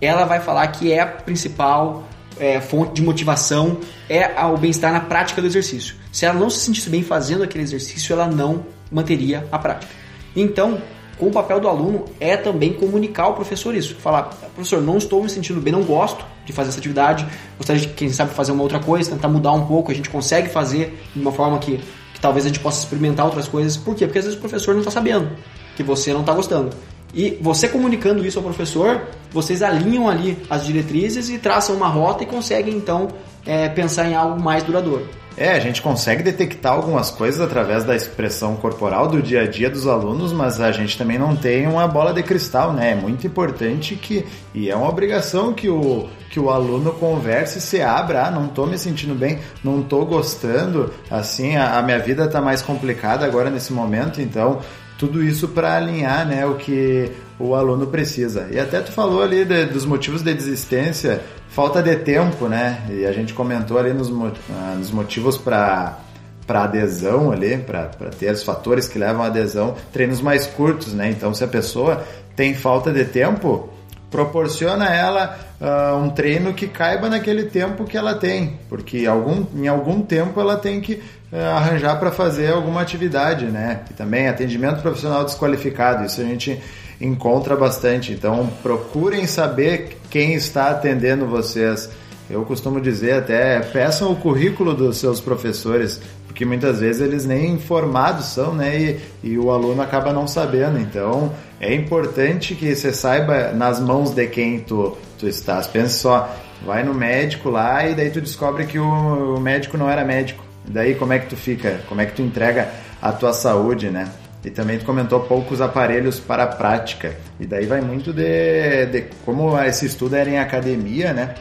ela 0.00 0.24
vai 0.24 0.40
falar 0.40 0.66
que 0.68 0.92
é 0.92 1.00
a 1.00 1.06
principal 1.06 2.06
é, 2.38 2.60
fonte 2.60 2.94
de 2.94 3.02
motivação 3.02 3.78
é 4.08 4.28
o 4.44 4.56
bem-estar 4.56 4.92
na 4.92 5.00
prática 5.00 5.40
do 5.40 5.46
exercício. 5.46 5.94
Se 6.10 6.26
ela 6.26 6.38
não 6.38 6.50
se 6.50 6.58
sentisse 6.60 6.90
bem 6.90 7.02
fazendo 7.02 7.42
aquele 7.42 7.64
exercício, 7.64 8.12
ela 8.12 8.26
não 8.26 8.66
manteria 8.90 9.46
a 9.50 9.58
prática. 9.58 9.92
Então, 10.36 10.82
com 11.18 11.26
o 11.26 11.30
papel 11.30 11.60
do 11.60 11.68
aluno 11.68 12.04
é 12.18 12.36
também 12.36 12.72
comunicar 12.72 13.24
ao 13.24 13.34
professor 13.34 13.74
isso. 13.74 13.94
Falar, 13.96 14.24
professor, 14.54 14.80
não 14.80 14.98
estou 14.98 15.22
me 15.22 15.28
sentindo 15.30 15.60
bem, 15.60 15.72
não 15.72 15.82
gosto 15.82 16.24
de 16.44 16.52
fazer 16.52 16.70
essa 16.70 16.78
atividade, 16.78 17.26
gostaria 17.56 17.82
de, 17.82 17.88
quem 17.88 18.08
sabe, 18.08 18.32
fazer 18.32 18.52
uma 18.52 18.62
outra 18.62 18.80
coisa, 18.80 19.10
tentar 19.10 19.28
mudar 19.28 19.52
um 19.52 19.66
pouco, 19.66 19.90
a 19.90 19.94
gente 19.94 20.10
consegue 20.10 20.48
fazer 20.48 20.98
de 21.14 21.20
uma 21.20 21.32
forma 21.32 21.58
que, 21.58 21.78
que 22.12 22.20
talvez 22.20 22.44
a 22.44 22.48
gente 22.48 22.60
possa 22.60 22.82
experimentar 22.82 23.26
outras 23.26 23.46
coisas. 23.46 23.76
Por 23.76 23.94
quê? 23.94 24.06
Porque 24.06 24.18
às 24.18 24.24
vezes 24.24 24.38
o 24.38 24.40
professor 24.40 24.72
não 24.72 24.80
está 24.80 24.90
sabendo 24.90 25.30
que 25.76 25.82
você 25.82 26.12
não 26.12 26.20
está 26.20 26.32
gostando. 26.32 26.70
E 27.14 27.38
você 27.40 27.68
comunicando 27.68 28.24
isso 28.26 28.38
ao 28.38 28.44
professor, 28.44 29.02
vocês 29.30 29.62
alinham 29.62 30.08
ali 30.08 30.38
as 30.48 30.64
diretrizes 30.64 31.28
e 31.28 31.38
traçam 31.38 31.76
uma 31.76 31.88
rota 31.88 32.22
e 32.22 32.26
conseguem 32.26 32.74
então 32.74 33.08
é, 33.44 33.68
pensar 33.68 34.08
em 34.08 34.14
algo 34.14 34.40
mais 34.40 34.62
duradouro. 34.62 35.06
É, 35.36 35.50
a 35.50 35.58
gente 35.58 35.80
consegue 35.80 36.22
detectar 36.22 36.72
algumas 36.72 37.10
coisas 37.10 37.40
através 37.40 37.84
da 37.84 37.96
expressão 37.96 38.56
corporal 38.56 39.08
do 39.08 39.22
dia 39.22 39.42
a 39.42 39.46
dia 39.46 39.70
dos 39.70 39.86
alunos, 39.86 40.32
mas 40.32 40.60
a 40.60 40.70
gente 40.72 40.96
também 40.98 41.18
não 41.18 41.34
tem 41.34 41.66
uma 41.66 41.88
bola 41.88 42.12
de 42.12 42.22
cristal, 42.22 42.72
né? 42.72 42.92
É 42.92 42.94
muito 42.94 43.26
importante 43.26 43.96
que, 43.96 44.24
e 44.54 44.70
é 44.70 44.76
uma 44.76 44.88
obrigação 44.88 45.52
que 45.52 45.68
o, 45.68 46.08
que 46.30 46.38
o 46.38 46.50
aluno 46.50 46.92
converse 46.92 47.58
e 47.58 47.60
se 47.60 47.80
abra, 47.80 48.26
ah, 48.26 48.30
não 48.30 48.48
tô 48.48 48.66
me 48.66 48.78
sentindo 48.78 49.14
bem, 49.14 49.38
não 49.64 49.82
tô 49.82 50.04
gostando, 50.04 50.92
assim, 51.10 51.56
a, 51.56 51.78
a 51.78 51.82
minha 51.82 51.98
vida 51.98 52.28
tá 52.28 52.40
mais 52.40 52.60
complicada 52.62 53.24
agora 53.24 53.50
nesse 53.50 53.72
momento, 53.72 54.20
então 54.20 54.60
tudo 54.98 55.22
isso 55.22 55.48
para 55.48 55.76
alinhar, 55.76 56.26
né, 56.26 56.46
o 56.46 56.54
que 56.54 57.10
o 57.38 57.56
aluno 57.56 57.88
precisa. 57.88 58.48
E 58.52 58.60
até 58.60 58.80
tu 58.80 58.92
falou 58.92 59.20
ali 59.20 59.44
de, 59.44 59.66
dos 59.66 59.84
motivos 59.84 60.22
de 60.22 60.32
desistência, 60.32 61.20
falta 61.52 61.82
de 61.82 61.96
tempo, 61.96 62.48
né? 62.48 62.82
E 62.90 63.06
a 63.06 63.12
gente 63.12 63.32
comentou 63.34 63.78
ali 63.78 63.92
nos, 63.92 64.10
ah, 64.50 64.74
nos 64.76 64.90
motivos 64.90 65.38
para 65.38 65.98
para 66.44 66.64
adesão 66.64 67.30
ali, 67.30 67.56
para 67.56 67.86
ter 68.18 68.32
os 68.32 68.42
fatores 68.42 68.88
que 68.88 68.98
levam 68.98 69.22
à 69.22 69.26
adesão, 69.26 69.76
treinos 69.92 70.20
mais 70.20 70.44
curtos, 70.44 70.92
né? 70.92 71.08
Então, 71.08 71.32
se 71.32 71.44
a 71.44 71.46
pessoa 71.46 72.04
tem 72.34 72.52
falta 72.52 72.90
de 72.92 73.04
tempo, 73.04 73.68
proporciona 74.10 74.86
ela 74.92 75.38
uh, 75.60 75.96
um 75.96 76.10
treino 76.10 76.52
que 76.52 76.66
caiba 76.66 77.08
naquele 77.08 77.44
tempo 77.44 77.84
que 77.84 77.96
ela 77.96 78.14
tem, 78.14 78.58
porque 78.68 79.06
algum, 79.06 79.46
em 79.54 79.68
algum 79.68 80.02
tempo 80.02 80.40
ela 80.40 80.56
tem 80.56 80.80
que 80.80 80.94
uh, 81.32 81.36
arranjar 81.56 81.98
para 82.00 82.10
fazer 82.10 82.52
alguma 82.52 82.82
atividade, 82.82 83.46
né? 83.46 83.82
E 83.90 83.94
também 83.94 84.28
atendimento 84.28 84.82
profissional 84.82 85.24
desqualificado, 85.24 86.04
isso 86.04 86.20
a 86.20 86.24
gente 86.24 86.60
encontra 87.02 87.56
bastante. 87.56 88.12
Então 88.12 88.48
procurem 88.62 89.26
saber 89.26 89.98
quem 90.08 90.34
está 90.34 90.70
atendendo 90.70 91.26
vocês. 91.26 91.90
Eu 92.30 92.44
costumo 92.44 92.80
dizer 92.80 93.14
até, 93.14 93.60
peçam 93.60 94.10
o 94.10 94.16
currículo 94.16 94.72
dos 94.72 94.96
seus 94.96 95.20
professores, 95.20 96.00
porque 96.26 96.46
muitas 96.46 96.80
vezes 96.80 97.02
eles 97.02 97.26
nem 97.26 97.50
informados 97.50 98.26
são, 98.26 98.54
né? 98.54 98.78
E, 98.78 99.00
e 99.22 99.38
o 99.38 99.50
aluno 99.50 99.82
acaba 99.82 100.12
não 100.12 100.26
sabendo. 100.26 100.78
Então 100.78 101.32
é 101.60 101.74
importante 101.74 102.54
que 102.54 102.74
você 102.74 102.92
saiba 102.92 103.52
nas 103.52 103.80
mãos 103.80 104.10
de 104.10 104.26
quem 104.28 104.60
tu, 104.60 104.96
tu 105.18 105.26
estás. 105.26 105.66
Pense 105.66 105.98
só, 105.98 106.34
vai 106.64 106.82
no 106.84 106.94
médico 106.94 107.50
lá 107.50 107.86
e 107.86 107.94
daí 107.94 108.10
tu 108.10 108.20
descobre 108.20 108.64
que 108.64 108.78
o, 108.78 109.36
o 109.36 109.40
médico 109.40 109.76
não 109.76 109.90
era 109.90 110.04
médico. 110.04 110.42
Daí 110.64 110.94
como 110.94 111.12
é 111.12 111.18
que 111.18 111.26
tu 111.26 111.36
fica? 111.36 111.80
Como 111.88 112.00
é 112.00 112.06
que 112.06 112.14
tu 112.14 112.22
entrega 112.22 112.70
a 113.00 113.10
tua 113.12 113.32
saúde, 113.32 113.90
né? 113.90 114.08
E 114.44 114.50
também 114.50 114.78
tu 114.78 114.84
comentou 114.84 115.20
poucos 115.20 115.60
aparelhos 115.60 116.18
para 116.18 116.42
a 116.42 116.46
prática. 116.46 117.16
E 117.38 117.46
daí 117.46 117.64
vai 117.66 117.80
muito 117.80 118.12
de, 118.12 118.86
de 118.86 119.02
como 119.24 119.60
esse 119.62 119.86
estudo 119.86 120.16
era 120.16 120.28
em 120.28 120.38
academia, 120.38 121.12
né? 121.12 121.34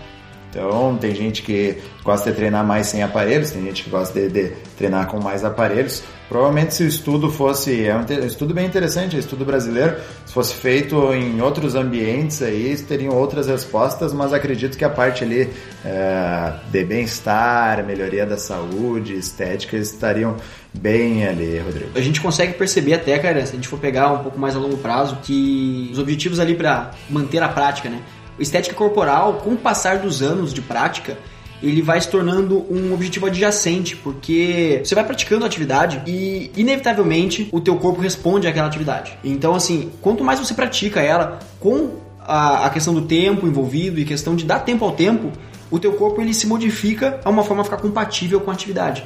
Então, 0.52 0.98
tem 0.98 1.16
gente 1.16 1.42
que 1.42 1.78
gosta 2.04 2.30
de 2.30 2.36
treinar 2.36 2.66
mais 2.66 2.88
sem 2.88 3.02
aparelhos, 3.02 3.52
tem 3.52 3.64
gente 3.64 3.86
que 3.86 3.90
gosta 3.90 4.20
de, 4.20 4.30
de 4.30 4.50
treinar 4.78 5.08
com 5.08 5.18
mais 5.18 5.46
aparelhos. 5.46 6.04
Provavelmente, 6.28 6.74
se 6.74 6.84
o 6.84 6.88
estudo 6.88 7.30
fosse. 7.30 7.86
É 7.86 7.96
um 7.96 8.26
estudo 8.26 8.54
bem 8.54 8.66
interessante, 8.66 9.16
é 9.16 9.18
um 9.18 9.20
estudo 9.20 9.46
brasileiro. 9.46 9.96
Se 10.26 10.34
fosse 10.34 10.54
feito 10.54 11.14
em 11.14 11.42
outros 11.42 11.76
ambientes 11.76 12.42
aí, 12.42 12.76
teriam 12.78 13.14
outras 13.16 13.48
respostas, 13.48 14.14
mas 14.14 14.34
acredito 14.34 14.78
que 14.78 14.86
a 14.86 14.90
parte 14.90 15.24
ali 15.24 15.50
é, 15.86 16.54
de 16.70 16.84
bem-estar, 16.86 17.86
melhoria 17.86 18.26
da 18.26 18.38
saúde, 18.38 19.14
estética, 19.14 19.76
estariam 19.78 20.36
bem 20.74 21.28
ali, 21.28 21.60
Rodrigo. 21.60 21.92
A 21.96 22.02
gente 22.02 22.22
consegue 22.22 22.54
perceber 22.54 22.94
até, 22.94 23.18
cara, 23.20 23.46
se 23.46 23.52
a 23.52 23.56
gente 23.56 23.68
for 23.68 23.80
pegar 23.80 24.12
um 24.12 24.20
pouco 24.20 24.40
mais 24.40 24.56
a 24.56 24.60
longo 24.60 24.78
prazo, 24.78 25.18
que 25.24 25.90
os 25.92 26.00
objetivos 26.00 26.40
ali 26.40 26.56
para 26.56 26.92
manter 27.10 27.44
a 27.44 27.50
prática, 27.50 27.90
né? 27.90 28.02
Estética 28.42 28.76
corporal, 28.76 29.36
com 29.44 29.52
o 29.52 29.58
passar 29.58 30.00
dos 30.00 30.22
anos 30.22 30.54
de 30.54 30.62
prática, 30.62 31.18
ele 31.62 31.82
vai 31.82 32.02
se 32.02 32.10
tornando 32.10 32.66
um 32.70 32.94
objetivo 32.94 33.28
adjacente, 33.28 33.96
porque 33.96 34.82
você 34.84 34.96
vai 34.96 35.04
praticando 35.04 35.44
a 35.44 35.48
atividade 35.48 36.02
e 36.08 36.52
inevitavelmente 36.58 37.50
o 37.52 37.62
teu 37.62 37.78
corpo 37.78 38.02
responde 38.02 38.48
àquela 38.48 38.68
atividade. 38.68 39.18
Então 39.24 39.54
assim, 39.54 39.92
quanto 40.02 40.24
mais 40.24 40.40
você 40.40 40.54
pratica 40.54 41.02
ela 41.02 41.40
com 41.60 41.98
a, 42.20 42.66
a 42.66 42.70
questão 42.70 42.94
do 42.94 43.04
tempo 43.04 43.46
envolvido 43.46 44.00
e 44.00 44.06
questão 44.06 44.36
de 44.36 44.44
dar 44.44 44.62
tempo 44.62 44.84
ao 44.84 44.94
tempo, 44.94 45.32
o 45.70 45.80
teu 45.80 45.94
corpo 45.94 46.22
ele 46.22 46.34
se 46.34 46.48
modifica 46.48 47.20
a 47.24 47.30
uma 47.30 47.44
forma 47.44 47.62
a 47.62 47.66
ficar 47.66 47.78
compatível 47.78 48.42
com 48.42 48.50
a 48.52 48.54
atividade. 48.54 49.06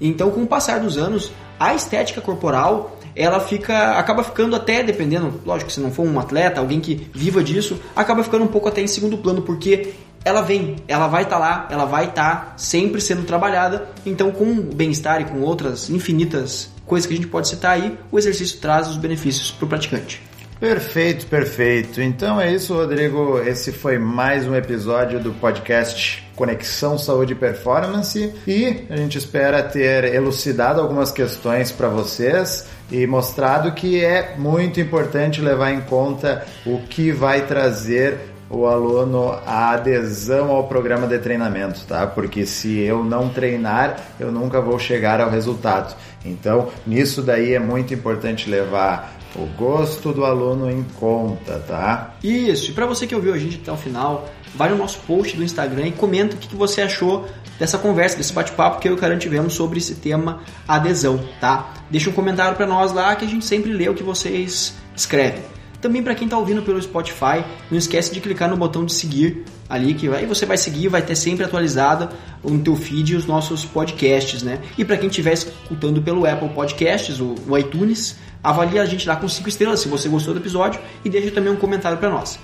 Então, 0.00 0.30
com 0.30 0.42
o 0.42 0.46
passar 0.46 0.80
dos 0.80 0.96
anos, 0.96 1.30
a 1.58 1.74
estética 1.74 2.20
corporal 2.22 2.98
ela 3.20 3.40
fica 3.40 3.98
acaba 3.98 4.22
ficando 4.22 4.56
até 4.56 4.82
dependendo, 4.82 5.40
lógico, 5.44 5.70
se 5.70 5.80
não 5.80 5.90
for 5.90 6.06
um 6.06 6.18
atleta, 6.18 6.60
alguém 6.60 6.80
que 6.80 7.08
viva 7.12 7.42
disso, 7.42 7.80
acaba 7.94 8.24
ficando 8.24 8.44
um 8.44 8.48
pouco 8.48 8.68
até 8.68 8.80
em 8.80 8.86
segundo 8.86 9.18
plano, 9.18 9.42
porque 9.42 9.92
ela 10.24 10.42
vem, 10.42 10.76
ela 10.86 11.06
vai 11.06 11.22
estar 11.22 11.36
tá 11.36 11.40
lá, 11.40 11.68
ela 11.70 11.84
vai 11.84 12.06
estar 12.06 12.36
tá 12.36 12.52
sempre 12.56 13.00
sendo 13.00 13.24
trabalhada. 13.24 13.88
Então, 14.04 14.30
com 14.30 14.44
o 14.44 14.62
bem-estar 14.74 15.20
e 15.20 15.24
com 15.24 15.40
outras 15.40 15.88
infinitas 15.90 16.70
coisas 16.86 17.06
que 17.06 17.14
a 17.14 17.16
gente 17.16 17.28
pode 17.28 17.48
citar 17.48 17.72
aí, 17.72 17.96
o 18.10 18.18
exercício 18.18 18.58
traz 18.58 18.88
os 18.88 18.96
benefícios 18.96 19.50
para 19.50 19.64
o 19.64 19.68
praticante. 19.68 20.22
Perfeito, 20.60 21.24
perfeito. 21.24 22.02
Então 22.02 22.38
é 22.38 22.52
isso, 22.52 22.74
Rodrigo. 22.74 23.38
Esse 23.38 23.72
foi 23.72 23.98
mais 23.98 24.46
um 24.46 24.54
episódio 24.54 25.18
do 25.18 25.32
podcast 25.32 26.22
Conexão 26.36 26.98
Saúde 26.98 27.32
e 27.32 27.36
Performance 27.36 28.34
e 28.46 28.84
a 28.90 28.96
gente 28.96 29.16
espera 29.16 29.62
ter 29.62 30.04
elucidado 30.14 30.78
algumas 30.78 31.10
questões 31.10 31.72
para 31.72 31.88
vocês 31.88 32.66
e 32.90 33.06
mostrado 33.06 33.72
que 33.72 34.04
é 34.04 34.34
muito 34.36 34.80
importante 34.80 35.40
levar 35.40 35.72
em 35.72 35.80
conta 35.82 36.44
o 36.66 36.78
que 36.78 37.12
vai 37.12 37.46
trazer 37.46 38.18
o 38.50 38.66
aluno 38.66 39.38
a 39.46 39.70
adesão 39.70 40.50
ao 40.50 40.64
programa 40.66 41.06
de 41.06 41.18
treinamento, 41.18 41.84
tá? 41.86 42.04
Porque 42.06 42.44
se 42.44 42.80
eu 42.80 43.04
não 43.04 43.28
treinar, 43.28 43.96
eu 44.18 44.32
nunca 44.32 44.60
vou 44.60 44.76
chegar 44.78 45.20
ao 45.20 45.30
resultado. 45.30 45.94
Então, 46.24 46.68
nisso 46.84 47.22
daí 47.22 47.54
é 47.54 47.60
muito 47.60 47.94
importante 47.94 48.50
levar 48.50 49.14
o 49.36 49.46
gosto 49.56 50.12
do 50.12 50.24
aluno 50.24 50.68
em 50.68 50.84
conta, 50.98 51.62
tá? 51.66 52.14
Isso, 52.22 52.72
e 52.72 52.74
para 52.74 52.86
você 52.86 53.06
que 53.06 53.14
ouviu 53.14 53.32
a 53.32 53.38
gente 53.38 53.60
até 53.62 53.70
o 53.70 53.76
final, 53.76 54.28
vai 54.54 54.70
no 54.70 54.76
nosso 54.76 54.98
post 55.00 55.36
do 55.36 55.44
Instagram 55.44 55.88
e 55.88 55.92
comenta 55.92 56.36
o 56.36 56.38
que 56.38 56.54
você 56.54 56.82
achou 56.82 57.28
dessa 57.58 57.78
conversa, 57.78 58.16
desse 58.16 58.32
bate-papo 58.32 58.80
que 58.80 58.88
eu 58.88 58.92
e 58.92 58.94
o 58.94 58.98
Karen 58.98 59.18
tivemos 59.18 59.54
sobre 59.54 59.78
esse 59.78 59.96
tema 59.96 60.40
adesão, 60.66 61.20
tá? 61.40 61.74
Deixa 61.90 62.08
um 62.08 62.12
comentário 62.12 62.56
para 62.56 62.66
nós 62.66 62.92
lá 62.92 63.14
que 63.14 63.24
a 63.24 63.28
gente 63.28 63.44
sempre 63.44 63.72
lê 63.72 63.88
o 63.88 63.94
que 63.94 64.02
vocês 64.02 64.74
escrevem. 64.96 65.42
Também 65.80 66.02
para 66.02 66.14
quem 66.14 66.26
está 66.26 66.36
ouvindo 66.36 66.62
pelo 66.62 66.80
Spotify, 66.80 67.42
não 67.70 67.78
esquece 67.78 68.12
de 68.12 68.20
clicar 68.20 68.50
no 68.50 68.56
botão 68.56 68.84
de 68.84 68.92
seguir 68.92 69.44
ali, 69.68 69.94
que 69.94 70.08
aí 70.08 70.26
você 70.26 70.44
vai 70.44 70.58
seguir, 70.58 70.88
vai 70.88 71.00
ter 71.00 71.16
sempre 71.16 71.44
atualizada 71.44 72.10
no 72.44 72.58
teu 72.60 72.76
feed 72.76 73.16
os 73.16 73.24
nossos 73.24 73.64
podcasts, 73.64 74.42
né? 74.42 74.60
E 74.76 74.84
para 74.84 74.98
quem 74.98 75.08
estiver 75.08 75.32
escutando 75.32 76.02
pelo 76.02 76.26
Apple 76.26 76.50
Podcasts, 76.50 77.18
o, 77.18 77.34
o 77.48 77.56
iTunes, 77.56 78.16
avalie 78.44 78.78
a 78.78 78.84
gente 78.84 79.08
lá 79.08 79.16
com 79.16 79.28
5 79.28 79.48
estrelas 79.48 79.80
se 79.80 79.88
você 79.88 80.08
gostou 80.08 80.34
do 80.34 80.40
episódio 80.40 80.80
e 81.02 81.08
deixe 81.08 81.30
também 81.30 81.52
um 81.52 81.56
comentário 81.56 81.96
para 81.96 82.10
nós. 82.10 82.38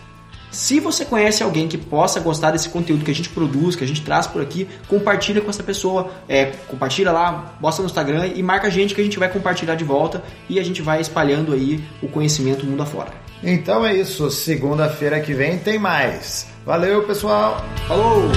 Se 0.56 0.80
você 0.80 1.04
conhece 1.04 1.42
alguém 1.42 1.68
que 1.68 1.76
possa 1.76 2.18
gostar 2.18 2.50
desse 2.50 2.70
conteúdo 2.70 3.04
que 3.04 3.10
a 3.10 3.14
gente 3.14 3.28
produz, 3.28 3.76
que 3.76 3.84
a 3.84 3.86
gente 3.86 4.00
traz 4.00 4.26
por 4.26 4.40
aqui, 4.40 4.66
compartilha 4.88 5.42
com 5.42 5.50
essa 5.50 5.62
pessoa, 5.62 6.10
é, 6.26 6.46
compartilha 6.66 7.12
lá, 7.12 7.58
posta 7.60 7.82
no 7.82 7.86
Instagram 7.86 8.28
e 8.34 8.42
marca 8.42 8.66
a 8.66 8.70
gente 8.70 8.94
que 8.94 9.00
a 9.02 9.04
gente 9.04 9.18
vai 9.18 9.28
compartilhar 9.28 9.74
de 9.74 9.84
volta 9.84 10.24
e 10.48 10.58
a 10.58 10.64
gente 10.64 10.80
vai 10.80 10.98
espalhando 10.98 11.52
aí 11.52 11.84
o 12.02 12.08
conhecimento 12.08 12.64
mundo 12.64 12.82
afora. 12.82 13.10
Então 13.42 13.84
é 13.84 13.94
isso, 13.94 14.30
segunda-feira 14.30 15.20
que 15.20 15.34
vem 15.34 15.58
tem 15.58 15.78
mais. 15.78 16.46
Valeu, 16.64 17.02
pessoal. 17.02 17.62
Falou! 17.86 18.30